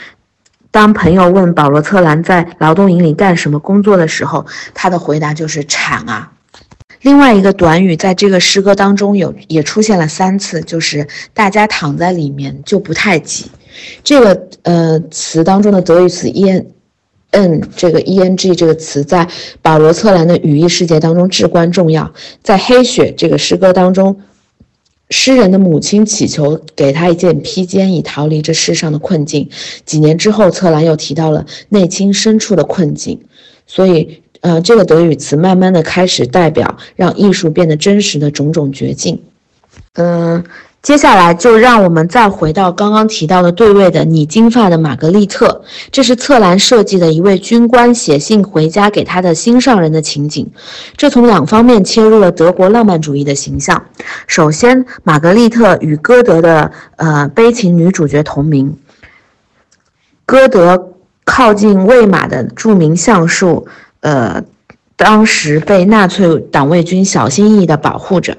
[0.70, 6.32] 当朋友问保罗·策兰在劳动营里干什么工作的时候，他的回答就是铲啊。
[7.02, 13.50] 另外一个短语在这个诗歌当中有也出现了三次，就是大家躺在里面就不太挤。
[14.04, 16.66] 这个呃词当中的德语词 “en”。
[17.30, 19.28] N 这个 e n g 这个词在
[19.62, 22.12] 保罗·策兰的语义世界当中至关重要。
[22.42, 24.20] 在《黑雪》这个诗歌当中，
[25.10, 29.48] 诗人的母亲祈求给他一件披肩，以逃离这世上的困境。
[29.84, 33.20] 几年之后，策兰又提到了内心深处的困境。
[33.66, 39.22] 所以，呃，这个德语词慢慢的开始代表让艺术变得真实的种种绝境。
[39.94, 40.44] 嗯。
[40.82, 45.62] 接下来就让我们再回到刚刚提到的对位的你金发的玛格丽特，
[45.92, 50.50] 这是策兰设计的一位军官写信回家给他的心上人的情景。
[50.96, 53.84] 这从两方面切入了德国浪漫主义的形象。
[54.26, 58.74] 首先，玛格丽特与歌德的呃悲情女主角同名。
[60.24, 60.92] 歌德
[61.26, 63.66] 靠近魏玛的著名橡树，
[64.00, 64.42] 呃，
[64.96, 68.38] 当时被纳粹党卫军小心翼翼地保护着。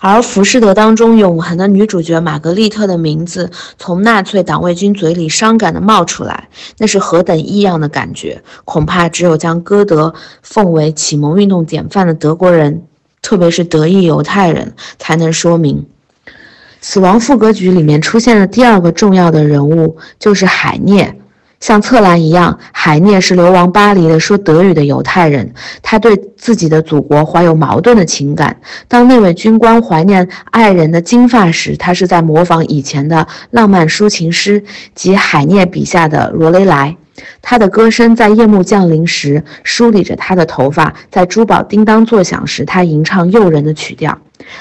[0.00, 8.40] 而《浮士德》当中永恒的女主角玛格丽特的名字从纳粹党卫军嘴里伤感地冒出来，那是何等异样的感觉！
[8.64, 12.84] 恐怕只有将歌德奉为启蒙运动典范的德国人，
[13.22, 15.84] 特别是德裔犹太人，才能说明。
[16.80, 21.18] 《死亡副歌局》里面出现的第二个重要的人物就是海涅。
[21.60, 25.52] 像策兰一样，海涅是流亡巴黎的说德语的犹太人。
[25.82, 28.56] 他对自己的祖国怀有矛盾的情感。
[28.86, 34.62] 当那位军官怀念爱人的金发时，他是在模仿以前的浪漫抒情诗
[34.94, 36.96] 及海涅笔下的罗雷莱。
[37.42, 44.16] 他的歌声在夜幕降临时梳理着他的头发，在珠宝叮当作响时，他吟唱诱人的曲调。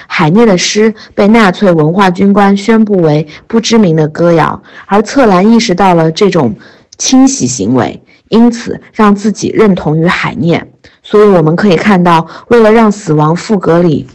[0.08, 6.56] 海涅的诗被纳粹文化军官宣布为不知名的歌谣，而策兰意识到了这种。
[6.98, 10.66] 清洗行为，因此让自己认同于海涅。
[11.04, 14.08] 所以我们可以看到，为了让死亡赋格里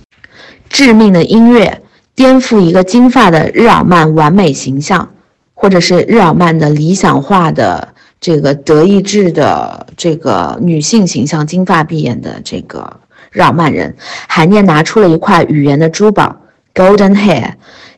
[0.68, 1.82] 致命的音乐
[2.14, 5.08] 颠覆一个金发的日耳曼完美形象，
[5.54, 7.88] 或者是日耳曼的理想化的
[8.20, 13.96] 这个德意志的这个女性形象，金发碧眼的这个日耳曼人，
[14.28, 16.36] 海涅拿出了一块语言的珠宝
[16.74, 17.52] ，Golden Hair，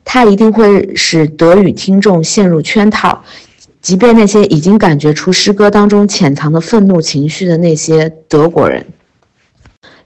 [0.05, 3.25] 他一定会使德语听众陷入圈套。
[3.85, 8.87] 即便那些已经感觉出诗歌当中潜藏的愤怒情绪的那些德国人，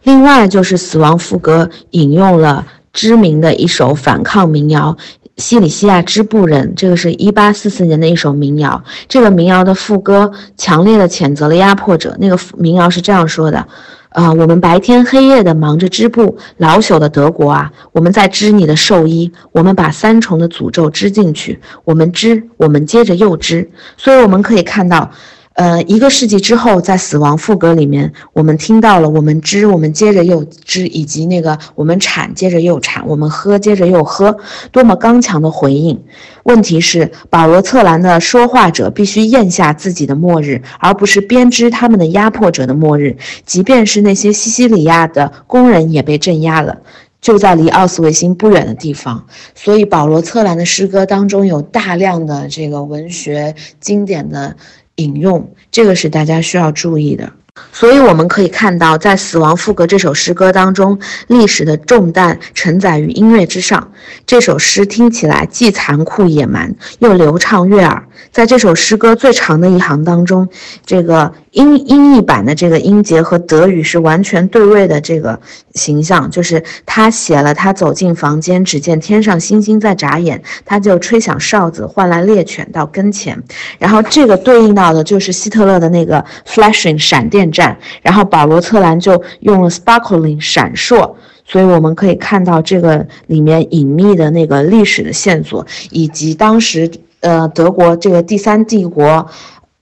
[0.02, 4.96] 另外就是死亡副歌引用了知名的一首反抗民谣。
[5.36, 8.82] 西里西亚织布人，这个是一八四四年的一首民谣。
[9.08, 12.16] 这个民谣的副歌强烈的谴责了压迫者。
[12.18, 13.64] 那个民谣是这样说的：，
[14.10, 23.70] 啊，我们白天黑夜的忙着织布，老朽的德国啊，我们在织你的寿衣，我们把三重的诅咒织进去，我们织，我们接着又织。
[23.96, 25.10] 所以我们可以看到。
[25.58, 34.36] 呃，一个世纪之后，在死亡赋歌里面，我们听到了我们织，我们接着又织，以及那个我们产，接着又产，我们喝，接着又喝，
[34.70, 36.00] 多么刚强的回应！
[36.44, 43.16] 问题是，保罗·策兰的说话者必须咽下自己的末日，而不是编织他们的压迫者的末日。
[43.44, 46.78] 即便是那些西西里亚的工人也被镇压了，
[47.20, 49.26] 就在离奥斯维辛不远的地方。
[49.56, 54.54] 所以，保罗·策兰的诗歌当中有大量的这个文学经典的。
[54.98, 57.32] 引用这个是大家需要注意的，
[57.72, 63.92] 所以我们可以看到，在《死亡赋格》这首诗歌当中，历史的重担承载于音乐之上。
[64.26, 68.07] 这首诗听起来既残酷野蛮，又流畅悦耳。
[68.38, 70.48] 在这首诗歌最长的一行当中，
[70.86, 71.34] 这个。
[71.52, 75.40] 英英译版的这个音节和德语是完全对位的，这个
[75.74, 83.42] 形象就是他写了，他走进房间，只见天上星星在眨眼，他就吹响哨子，唤来猎犬到跟前，
[83.80, 96.88] 然后这个对应到的就是希特勒的那个 flashing 闪电战，然后保罗策兰就用了 sparkling 闪烁，所以我们可以看到这个里面隐秘的那个历史的线索，以及当时
[97.20, 99.26] 呃德国这个第三帝国。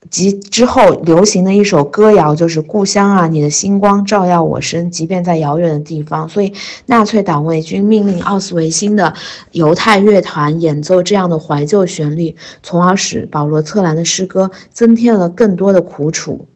[0.09, 6.25] 及之后流行的一首歌谣就是《故乡啊，你的星光照耀我身，即便在遥远的地方》。
[6.31, 6.53] 所以，
[6.85, 9.13] 纳粹党卫军命令奥斯维辛的
[9.51, 12.33] 犹太乐团演奏这样的怀旧旋律，
[12.63, 16.47] 从而使保罗·策兰的诗歌增添了更多的苦楚，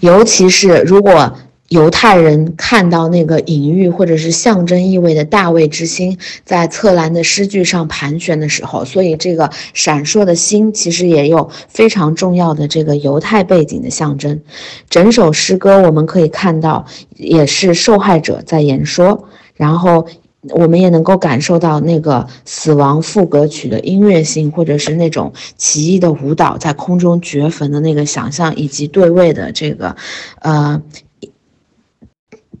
[0.00, 1.32] 尤其是如果。
[1.68, 14.40] 犹太人看到那个隐喻或者是象征意味的大卫之星在侧兰的诗句上盘旋的时候，所以这个闪烁的星其实也有非常重要的这个犹太背景的象征。
[14.88, 20.06] 整首诗歌我们可以看到，也是受害者在演说，然后
[20.50, 29.94] 我们也能够感受到那个死亡副歌曲的音乐性，或者是那种奇异的舞蹈在空中掘坟的那个想象，以及对位的这个，
[30.40, 30.80] 呃。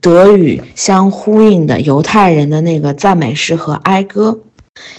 [0.00, 4.40] 德语相呼应的犹太人的那个赞美诗和哀歌。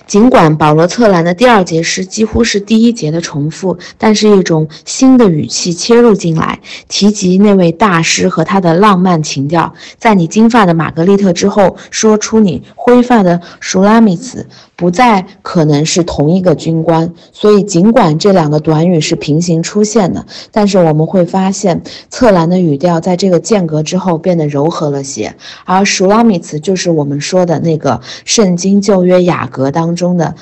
[0.05, 9.73] 尽管保罗·策兰的第二节诗几乎是第一节的重复，但是一种新的语气切入进来，提及那位大师和他的浪漫情调。
[9.97, 14.45] 在你金发的玛格丽特之后，说出你灰发的舒拉米茨。
[14.79, 30.33] 不再可能是同一个军官，所以尽管这两个短语是平行出现的，但是我们会发现侧兰的语调在这个间隔之后变得柔和了些，而舒拉米茨就是我们说的那个圣经旧约雅歌当中的，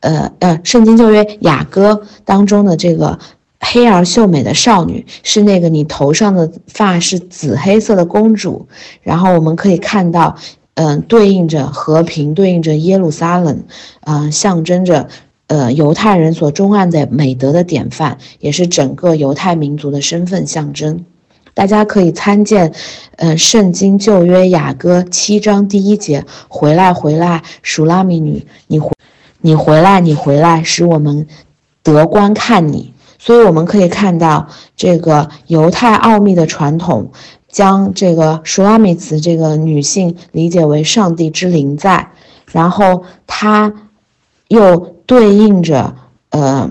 [0.00, 3.16] 呃呃，圣经旧约雅歌当中的这个
[3.60, 8.66] 黑而秀美的少女，是那个你头上的发是紫黑色的公主，
[9.02, 10.34] 然后我们可以看到。
[10.74, 13.62] 嗯，对应着和平，对应着耶路撒冷，
[14.02, 15.08] 嗯，象征着
[15.46, 21.04] 呃犹太人所钟爱的美德的典范，也是整个犹太民族的身份象征。
[21.54, 22.72] 大家可以参见，
[23.18, 28.90] 嗯，《圣经旧约雅歌》七章第一节：“回来，回来，属拉米女，你回，
[29.40, 31.28] 你回来，你回来，使我们
[31.84, 37.12] 得观看你。”所以我们可以看到这个犹太奥秘的传统。
[37.54, 42.10] 将这个舒拉米茨这个女性理解为上帝之灵在，
[42.50, 43.72] 然后它
[44.48, 44.76] 又
[45.06, 45.94] 对应着
[46.30, 46.68] 呃，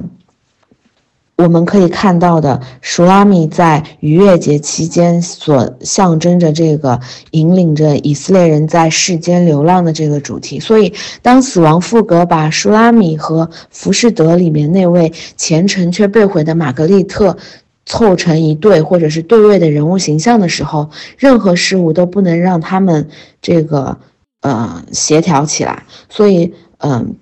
[1.38, 7.00] 我们可以看到的舒拉米在逾越节期间所象征着这个
[7.32, 10.60] 引领着以色列人在世间流浪的这个主题。
[10.60, 17.38] 所以，当死亡赋格把舒拉米和浮士德里面那位虔诚却被毁的玛格丽特。
[17.86, 23.10] 凑成一对或者是对位的人物形象的时候，任何事物都不能让他们
[23.42, 23.98] 这个
[24.42, 25.84] 呃协调起来。
[26.10, 27.16] 所以，嗯，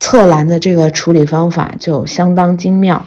[0.00, 3.04] 侧栏的这个处理方法就相当精妙。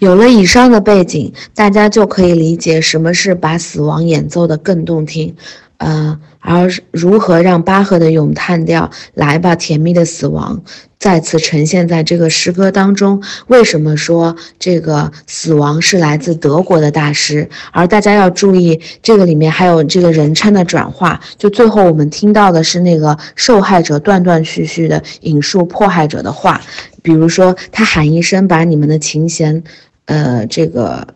[0.00, 5.34] 有了以上的背景，大家就可以理解什么是把死亡演奏的更动听。
[5.78, 10.62] 呃，而如何让巴赫的咏叹调“来吧，甜蜜的死亡”
[10.98, 13.22] 再次呈现在这个诗歌当中？
[13.48, 17.48] 为什么说这个死亡是来自德国的大师？
[17.72, 21.20] 而大家要注意，这个里面还有这个人称的转化。
[21.36, 26.60] 就最后我们听到的是那个受害者断断续续的引述迫害者的话，
[27.02, 29.62] 比如说他喊一声，把你们的琴弦，
[30.06, 31.06] 呃，这个。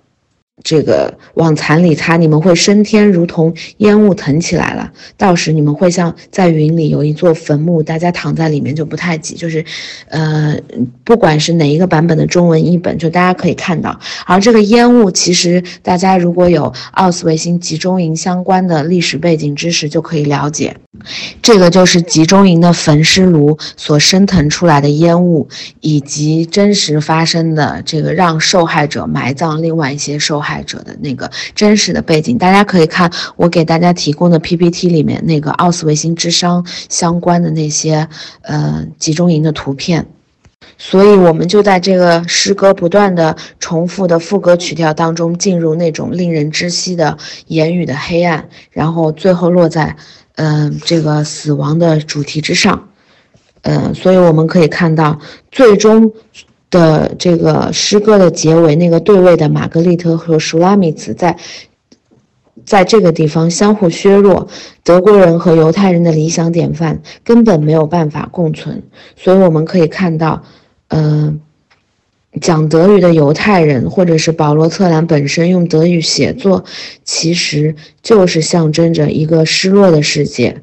[0.62, 4.90] 这个往残里擦，你们会升天，如同烟雾腾起来了。
[5.16, 9.34] 到时你们会像在云里有一座坟墓，大家躺在里面就不太挤。
[9.34, 9.64] 就是，
[10.08, 10.56] 呃，
[11.04, 13.98] 不管是哪一个版本的中文译本，就大家可以看到。
[14.26, 20.76] 而这个烟雾，其实大家如果有奥斯维辛集中营相关的历史背景知识，就可以了解。
[21.40, 25.48] 这个就是集中营的焚尸炉所升腾出来的烟雾，
[25.80, 32.36] 以及真实发生的这个让受害者埋葬另外一些受害害者的那个真实的背景。
[32.36, 38.08] 大家可以看我给大家提供的 PPT 里面那个奥斯维辛之殇相关的那些
[38.42, 40.04] 呃集中营的图片。
[40.76, 49.96] 所以，我们就在这个诗歌不断的重复的副歌曲调当中，进入那种令人窒息的言语的黑暗，然后最后落在。
[50.36, 52.88] 嗯，这个死亡的主题之上，
[53.62, 55.18] 嗯，所以我们可以看到，
[55.50, 56.10] 最终
[56.70, 61.36] 的这个诗歌的结尾，那个对位的玛格丽特和舒拉米茨在
[62.64, 64.48] 在这个地方相互削弱，
[64.84, 68.82] 德国人和犹太人的理想典范根本没有办法共存。
[69.16, 70.42] 所以我们可以看到，
[70.88, 71.40] 嗯。
[72.40, 76.64] 讲德语的犹太人，或者是保罗·策兰本身用德语写作，
[77.02, 80.62] 其实就是象征着一个失落的世界。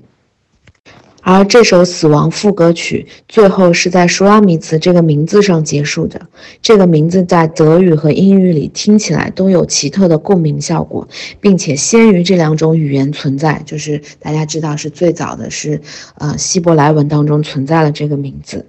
[1.29, 6.21] 而这首死亡副歌曲最后是在舒拉米茨这个名字上结束的。
[6.61, 11.05] 这个名字在德语和英语里听起来都有奇特的共鸣效果，
[11.41, 13.61] 并且先于这两种语言存在。
[13.65, 15.81] 就是大家知道，是最早的是，
[16.17, 18.65] 呃，希伯来文当中存在了这个名字。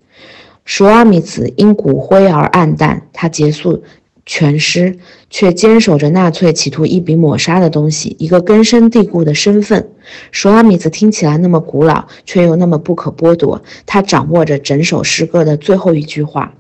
[0.65, 3.85] 舒拉米茨因骨灰而黯淡，它结束
[4.29, 4.97] 全诗，
[5.31, 9.89] 却坚守着纳粹企图一笔抹杀的东西，一个根深蒂固的身份。
[10.31, 13.63] 舒阿米茨听起来那么古老，却又那么不可剥夺。
[13.87, 16.53] 他掌握着整首诗歌的最后一句话，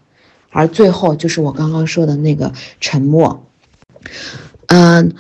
[0.51, 3.47] 而最后就是我刚刚说的那个沉默。
[4.69, 5.13] 嗯。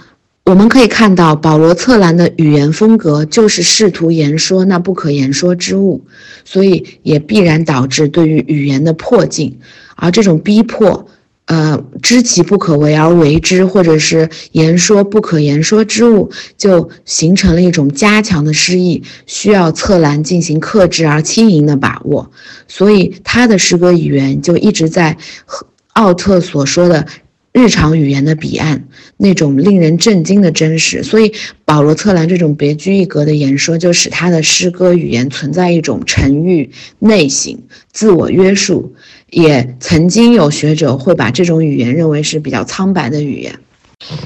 [0.44, 6.06] 我们可以看到，保罗·策兰的语言风格就是试图言说那不可言说之物，
[6.42, 9.58] 所以也必然导致对于语言的迫近，
[9.94, 11.06] 而这种逼迫，
[11.48, 22.30] 呃，知其不可为而为之，或者是言说不可言说之物，就形成了一种加强的诗意，需要策兰进行克制而轻盈的把握，
[22.68, 27.06] 所以他的诗歌语言就一直在和奥特所说的。
[27.50, 28.86] 日常语言的彼岸，
[29.16, 31.32] 那种令人震惊的真实，所以
[31.64, 36.70] 保罗·策兰这种别具一格的言说，就使他的诗歌语言存在一种沉郁、
[37.00, 37.58] 内省、
[37.90, 38.94] 自我约束。
[39.30, 43.58] 也曾经有学者会把这种语言认为是比较苍白的语言。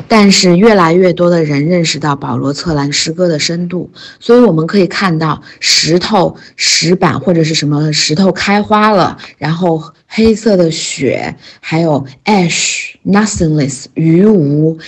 [0.07, 3.90] 但是越来越多的人认识到保罗·策兰诗歌的深度，
[4.20, 14.78] 所以我们可以看到石头、石板或者是什么石头开花了，然后黑色的雪，还有 ash、nothingness、余无、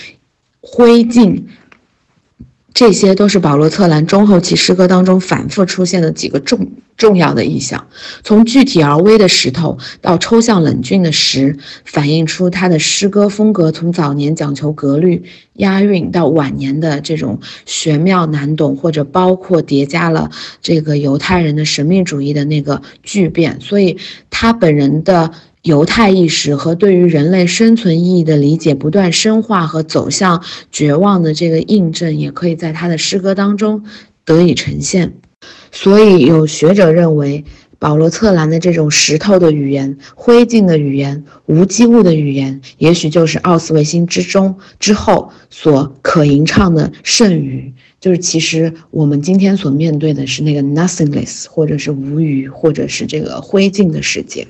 [0.61, 1.41] 灰烬。
[2.75, 7.87] 这些都是保罗·策兰中后期诗歌当中反复出现的几个重重要的意象，
[8.21, 15.23] 从具体而微的石头到抽象冷峻的石，反映出他的诗歌风格从早年讲求格律
[15.53, 20.29] 押韵，到晚年的这种玄妙难懂，或者包括叠加了
[20.61, 23.61] 这个犹太人的神秘主义的那个巨变。
[23.61, 23.97] 所以
[24.29, 25.31] 他本人的。
[25.65, 33.83] 犹太意识和对于人类生存意义的理解不断深化和走向绝望的这个印证，也可以在他的诗歌当中
[34.23, 35.13] 得以呈现。
[35.71, 37.43] 所以有学者认为，
[37.79, 47.73] 保罗·策兰的这种石头的语言、灰烬的语言、无机物的语言，也许就是奥斯维辛之中之后所可吟唱的圣语。
[47.99, 54.47] 就是其实我们今天所面对的是那个 nothingness，或者是无语，或者是这个灰烬的世界。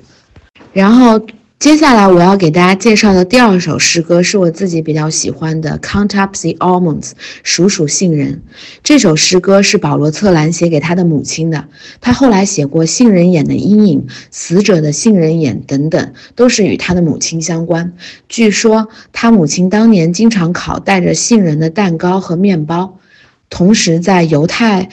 [0.76, 1.26] 然后
[1.58, 7.12] 接下来我要给大家介绍的第二首诗歌是我自己比较喜欢的《Count Up the Almonds》，
[7.44, 8.42] 数数杏仁。
[8.84, 11.70] 这首诗歌是保罗·策兰写给他的母亲的。
[12.02, 17.94] 他后来写过《杏仁眼的阴影》《死者的杏仁眼》等等，都是与他的母亲相关。
[18.28, 23.00] 据说他母亲当年经常烤带着杏仁的蛋糕和面包，
[23.50, 24.90] 同时在犹太。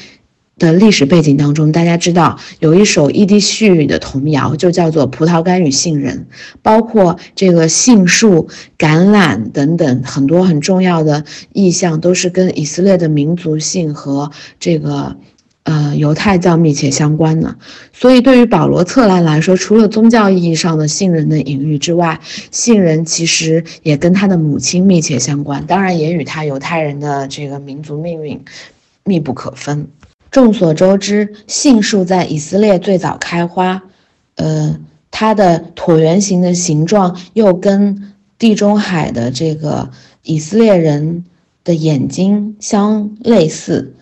[0.59, 6.17] 的历史背景当中，大家知道有一首伊迪叙语的童谣，就叫做《葡萄干与杏仁》，
[6.63, 8.49] 包括这个杏树、
[8.79, 14.31] 橄榄等等很多很重要的意象，都是跟以色列的民族性和
[14.61, 15.17] 这个
[15.65, 17.57] 呃犹太教密切相关的。
[17.93, 28.41] 所以，对于保罗·策兰来说，除了宗教意义上的杏仁的隐喻之外，杏仁其实也跟他的母亲密切相关，当然也与他犹太人的这个民族命运
[29.05, 29.89] 密不可分。
[30.33, 33.83] 众所周知，杏树在以色列最早开花，
[34.37, 34.81] 呃，
[35.11, 39.91] 它的椭圆形的形状又跟地中海的这个
[40.23, 41.27] 以色列人
[41.63, 43.95] 的眼睛相类似。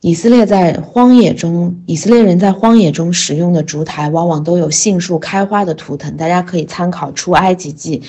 [0.00, 6.16] 以色列在荒野中，以色列人在荒野中使用的烛台，往往都有杏树开花的图腾。
[6.16, 8.02] 大家可以参考出埃及记，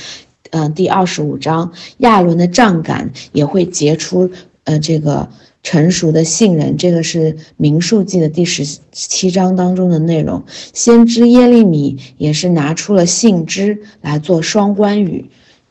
[0.50, 4.30] 嗯，第二十五章，亚伦的杖杆也会结出，
[4.66, 5.28] 呃，这个
[5.64, 6.78] 成熟的杏仁。
[6.78, 10.44] 这个是民数记的第十七章当中的内容。
[10.74, 15.30] 先知耶利米也是拿出了杏枝来做双关语，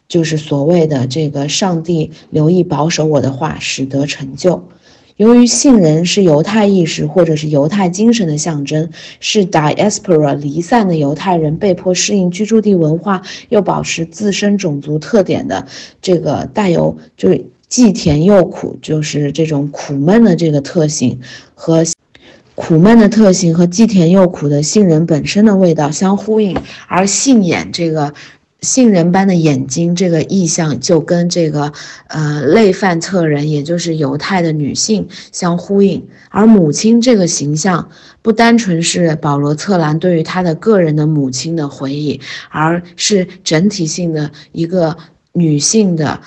[0.09, 4.68] 就是所谓的这个上帝留意保守我的话，使得成就。
[5.16, 15.66] 由于杏仁是犹太意识或者是犹太精神的象征，是 diaspora 离散的犹太人被迫适应居住地文化又保持自身种族特点的
[16.03, 21.20] 这个带有就是既甜又苦，就是这种苦闷的这个特性
[21.54, 21.84] 和
[22.54, 26.56] 苦闷的特性和既甜又苦的杏仁本身的味道相呼应，
[26.88, 28.14] 而杏眼这个。
[28.62, 31.72] 杏仁般的眼睛，这个意象就跟这个
[32.08, 36.08] 呃类范特人，也就是犹太的女性相呼应。
[36.30, 37.90] 而母亲这个形象，
[38.22, 44.96] 不单纯是保罗策兰对于他的个人的母亲的回忆，而是整体性的一个
[45.32, 46.18] 女性的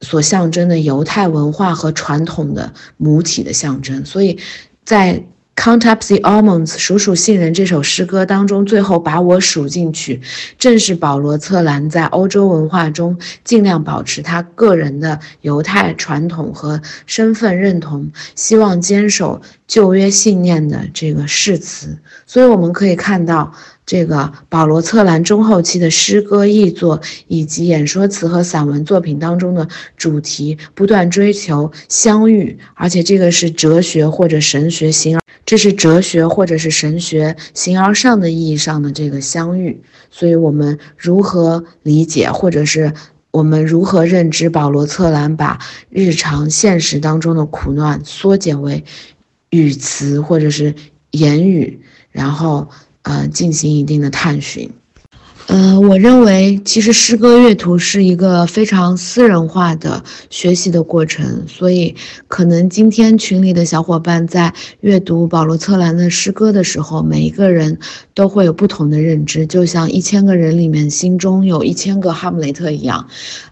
[0.00, 4.04] 所象征的犹太文化和传统的母体的象征。
[4.04, 4.38] 所以，
[4.84, 5.22] 在
[5.56, 10.22] Count up the almonds，数数杏仁这首诗歌当中，最后把我数进去，
[10.58, 21.98] 正是保罗策兰在欧洲文化中尽量保持他个人的犹太传统和身份认同，希望坚守旧约信念的这个誓词。
[22.26, 23.52] 所以我们可以看到。
[23.86, 35.19] 这个保罗策兰中后期的诗歌译作以及演说词和散文作品当中的主题，不断追求相遇，而且这个是哲学或者神学形而，
[35.50, 39.82] 这是哲学或者是神学形而上的意义上的这个相遇。
[40.08, 42.92] 所以，我们如何理解，或者是
[43.32, 48.84] 我们如何认知保罗策兰把日常现实当中的苦难缩减为
[49.50, 50.72] 语词或者是
[51.10, 51.80] 言语，
[52.12, 52.68] 然后。
[53.02, 54.70] 呃，进行一定的探寻。
[55.50, 61.92] 呃，我认为其实诗歌阅读是一个非常私人化的学习的过程，所以
[62.28, 67.76] 可能今天群里的小伙伴在阅读保罗策兰的诗歌的时候，每一个人
[68.14, 73.04] 都会有不同的认知，就像一千个人里面心中有一千个哈姆雷特一样。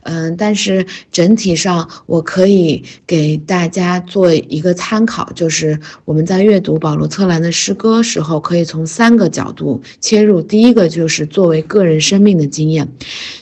[0.04, 10.40] 嗯，但是整体上我可以给大家做一个参考，就是我们在阅读保罗策兰的诗歌时候，可以从三个角度切入。
[10.40, 11.87] 第一个就是作为个人。
[11.88, 12.86] 人生命的经验，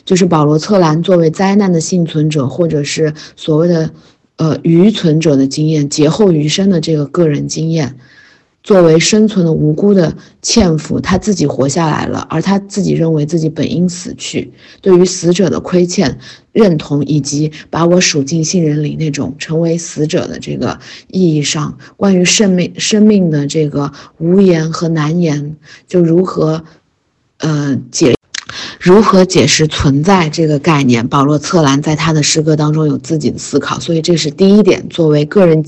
[0.05, 3.91] 就是保罗策兰作为灾难的幸存者，或者是所谓的
[4.37, 7.97] 呃余存者的经验，劫后余生的这个个人经验，
[8.63, 16.19] 作为生存的无辜的欠父，他自己活下来了，而他自己认为自己本应死去，对于死者的亏欠
[16.53, 20.79] 认同，以及把我数进信人里那种成为死者的这个
[21.09, 26.65] 意义上，关于生命生命的这个无言和难言，就如何
[27.39, 28.15] 呃解。
[28.81, 31.07] 如何解释存在这个概念？
[31.07, 35.65] 保罗·策兰在他的诗歌当中有自己的思考，所以这是第一点，作为个人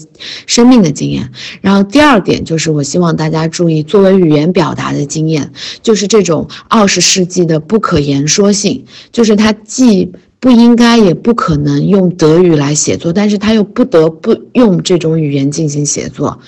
[0.47, 1.31] 生命的经验。
[1.61, 5.51] 然后第二点就是，我希望大家注意，作为语言表达的经验，
[5.83, 10.11] 就是这种二十世纪的不可言说性，就是它既。
[10.41, 16.39] 不应该也不可能用德语来写作，但是他又不得不用这种语言进行写作，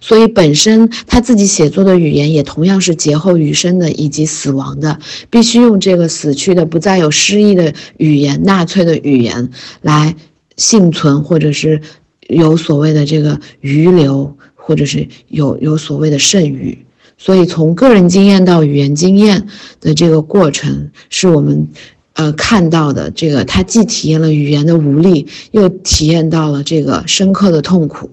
[0.00, 4.96] 所以本身他自己写作的语言也同样是劫后余生的以及死亡的，
[5.30, 9.50] 必须用这个死去的不再有诗意的语言、纳粹的语言
[9.82, 10.14] 来
[10.56, 11.80] 幸存，或者是
[12.28, 16.78] 有所谓的这个余留，或者是有有所谓的剩余。
[17.18, 19.48] 所以从个人经验到语言经验
[19.80, 21.68] 的这个过程，是我们。
[22.14, 28.10] 呃，看到的这个，他既体验了语言的无力，又体验到了这个深刻的痛苦。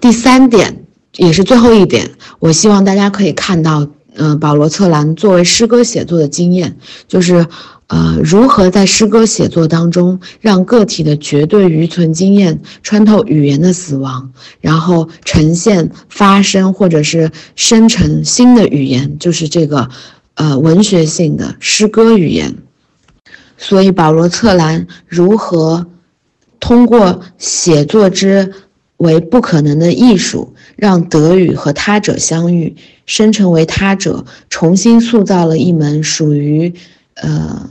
[0.00, 0.84] 第三点，
[1.16, 6.76] 也是最后一点，我希望大家可以看到，嗯，保罗策兰作为诗歌写作的经验，
[7.08, 7.44] 就是，
[7.88, 19.88] 呃，如何在诗歌写作当中，让个体的绝对余存经验穿透语言的死亡，然后呈现发生或者是生成新的语言，就是这个，
[20.34, 22.54] 呃，文学性的诗歌语言。
[23.58, 25.86] 所以，保罗·策兰如何
[26.60, 28.52] 通过写作之
[28.98, 36.72] 为不可能的艺术，让德语和他者相遇，生成为他者，重新塑造了一门属于
[37.14, 37.70] 呃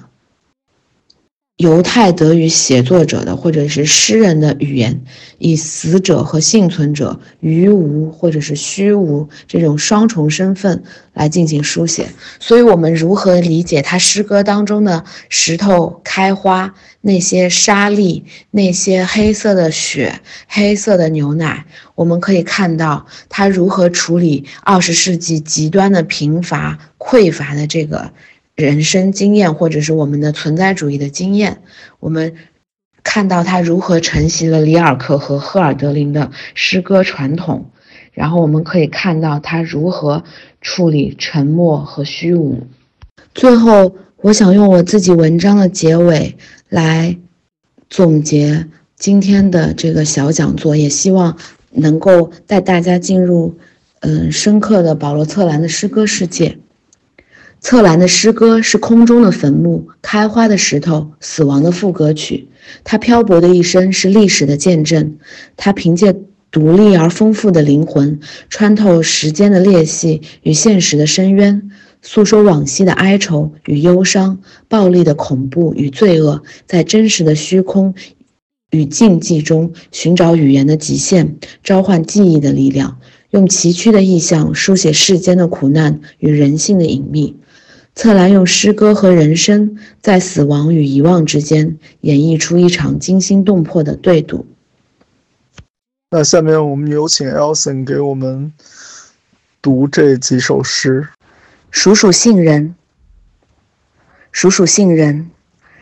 [1.57, 5.01] 犹太德语写作者的或者是诗人的语言，
[5.39, 10.83] 以死者和幸存者于无或者是虚无这种双重身份
[11.13, 12.09] 来进行书写。
[12.39, 21.65] 所以，我们如何理解他诗歌当中的石头开花、那些沙粒、那些黑色的雪、黑色的牛奶？
[21.95, 28.11] 我们可以看到他如何处理二十世纪极端的贫乏、匮乏的这个。
[28.57, 31.61] 人生经验，或者是我们的存在主义的经验，
[31.99, 32.33] 我们
[33.03, 37.69] 看到他如何承袭了里尔克和赫尔德林的诗歌传统，
[38.13, 40.23] 然后我们可以看到他如何
[40.59, 42.65] 处理沉默和虚无。
[43.35, 46.35] 最后，我想用我自己文章的结尾
[46.67, 47.15] 来
[47.91, 51.37] 总结今天的这个小讲座，也希望
[51.69, 53.55] 能够带大家进入
[53.99, 56.57] 嗯深刻的保罗·策兰的诗歌世界。
[57.69, 62.47] 策兰的诗歌是空中的坟墓，开花的石头，死亡的赋歌曲。
[62.85, 65.17] 他漂泊的一生是历史的见证。
[65.57, 66.15] 他凭借
[66.49, 71.69] 独立而丰富的灵魂，穿透时间的裂隙与现实的深渊，
[72.01, 74.39] 诉说往昔的哀愁与忧伤，
[74.69, 77.93] 暴力的恐怖与罪恶，在真实的虚空
[78.71, 82.97] 与禁忌中寻找语言的极限，召唤记忆的力量，
[83.31, 87.35] 用崎岖的意象书写世间的苦难与人性的隐秘。
[87.97, 94.45] 策兰用诗歌和人生，在死亡与遗忘之间，演绎出一场惊心动魄的对赌。
[96.11, 98.53] 那下面我们有请 Elson 给我们
[99.63, 101.07] 读这几首诗。
[101.71, 102.75] 数数杏仁，
[104.31, 105.31] 数数杏仁，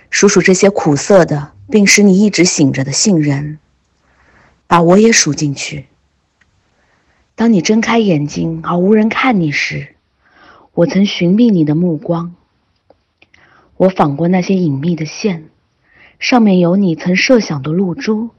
[0.10, 3.60] 数数这些苦涩的，并使你一直醒着的杏仁，
[4.68, 5.88] 把我也数进去。
[7.36, 9.95] 当你睁开眼睛而无人看你时。
[10.76, 12.36] 我曾寻觅你的目光，
[13.78, 15.46] 我访过那些隐秘的线，
[16.20, 18.32] 上面有你曾设想的露珠。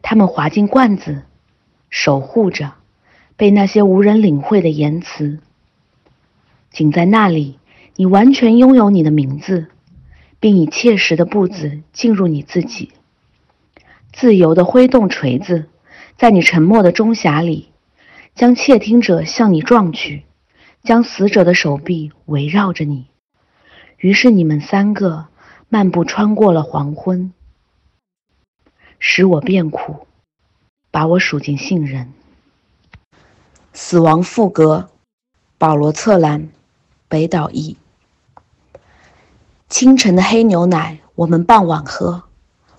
[0.00, 1.24] 它们滑进罐子，
[1.90, 2.74] 守护着
[3.36, 5.40] 被那些无人领会的言辞。
[6.70, 7.58] 仅在那里，
[7.96, 9.66] 你完全拥有你的名字，
[10.38, 12.92] 并以切实的步子进入你自己，
[14.12, 15.66] 自由地挥动锤子，
[16.16, 17.70] 在你沉默的钟匣里，
[18.36, 20.22] 将窃听者向你撞去。
[20.86, 23.08] 将死者的手臂围绕着你，
[23.98, 25.26] 于是你们三个
[25.68, 27.32] 漫步穿过了黄昏，
[29.00, 30.06] 使我变苦，
[30.92, 32.12] 把我数进杏仁。
[33.72, 34.88] 死亡赋格，
[35.58, 36.50] 保罗·策兰，
[37.08, 37.76] 北岛译。
[39.68, 42.22] 清晨的黑牛奶，我们傍晚喝；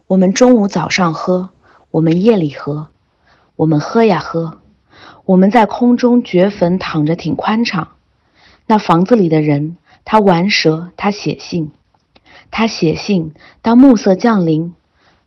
[0.07, 1.49] 我们中午、早上喝；
[1.91, 2.87] 我们夜里喝；
[3.57, 4.61] 我们喝呀喝。
[5.25, 7.96] 我们在空中掘坟，躺着挺宽敞。
[8.67, 11.71] 那房子里的人，他玩蛇，他写信，
[12.51, 13.33] 他写信。
[13.61, 14.75] 当暮色降临，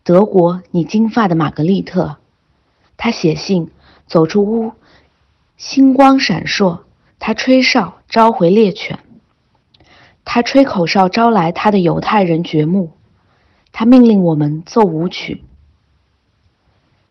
[0.05, 2.19] 德国，你金发的玛格丽特，
[2.97, 3.71] 他写信，
[4.07, 4.73] 走出屋，
[5.57, 6.81] 星光闪烁。
[7.19, 8.99] 他吹哨召回猎犬，
[10.25, 12.93] 他吹口哨招来他的犹太人掘墓，
[13.73, 15.45] 他命令我们奏舞曲。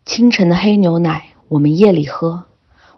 [0.04, 2.44] 清晨的黑牛奶，我们夜里喝；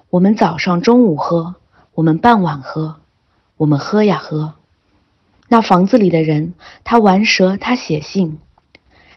[0.08, 1.56] 我们早上、中午喝；
[1.92, 3.01] 我们傍晚喝。
[3.56, 4.54] 我们喝呀喝，
[5.48, 8.38] 那房子里的人，他玩蛇，他写信，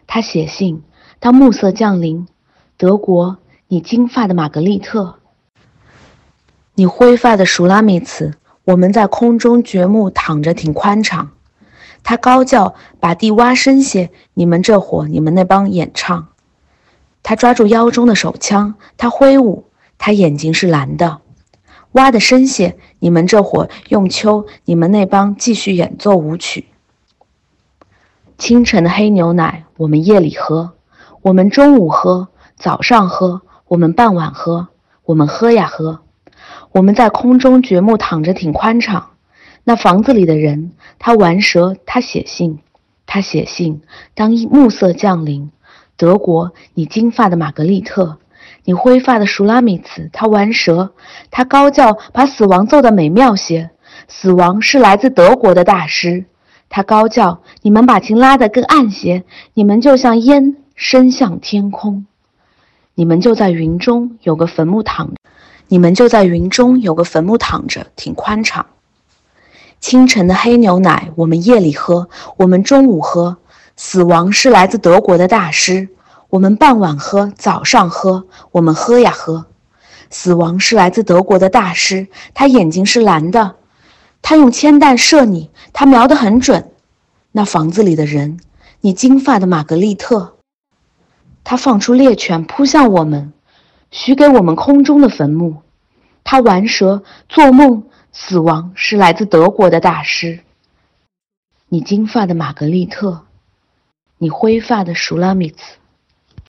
[0.06, 0.82] 他写信。
[1.18, 2.28] 当暮色降临，
[2.76, 5.16] 德国，你金发的玛格丽特，
[6.74, 8.34] 你灰发的舒拉米茨，
[8.64, 11.32] 我们在空中掘墓，躺着挺宽敞。
[12.04, 14.10] 他高叫，把地挖深些。
[14.34, 16.28] 你们这伙，你们那帮演唱。
[17.22, 19.64] 他抓住腰中的手枪，他挥舞，
[19.98, 21.22] 他眼睛是蓝的。
[21.96, 26.66] 挖的深些，你们这伙用秋，你们那帮继续演奏舞曲。
[28.36, 30.72] 清晨的黑牛奶，我们夜里喝；
[31.22, 34.68] 我们中午喝，早上喝，我们傍晚喝，
[35.06, 36.00] 我们喝呀喝。
[36.72, 39.12] 我们在空中掘墓，躺着挺宽敞。
[39.64, 42.58] 那房子里的人，他玩蛇，他写信，
[43.06, 43.80] 他写信。
[44.14, 45.50] 当暮色降临，
[45.96, 48.18] 德国，你金发的玛格丽特。
[48.66, 50.92] 你灰发的舒拉米茨，他玩蛇，
[51.30, 53.70] 他高叫，把死亡奏得美妙些。
[54.08, 56.24] 死亡是来自德国的大师，
[56.68, 59.22] 他高叫，你们把琴拉得更暗些，
[59.54, 62.06] 你们就像烟升向天空，
[62.96, 65.12] 你们就在云中有个坟墓躺，
[65.68, 68.66] 你们就在云中有个坟墓躺着，挺宽敞。
[69.78, 73.36] 清晨的黑牛奶，我们夜里喝，我们中午喝。
[73.76, 75.88] 死亡是来自德国的大师。
[76.28, 79.46] 我们傍晚喝，早上喝，我们喝呀喝。
[80.10, 83.56] 死亡是来自德国的大师，他眼睛是蓝的，
[84.22, 86.72] 他用铅弹射你，他瞄得很准。
[87.32, 88.40] 那房子里的人，
[88.80, 90.36] 你金发的玛格丽特。
[91.44, 93.32] 他放出猎犬扑向我们，
[93.90, 95.62] 许给我们空中的坟墓。
[96.24, 100.40] 他玩蛇做梦，死亡是来自德国的大师。
[101.68, 103.22] 你金发的玛格丽特，
[104.18, 105.56] 你灰发的舒拉米茨。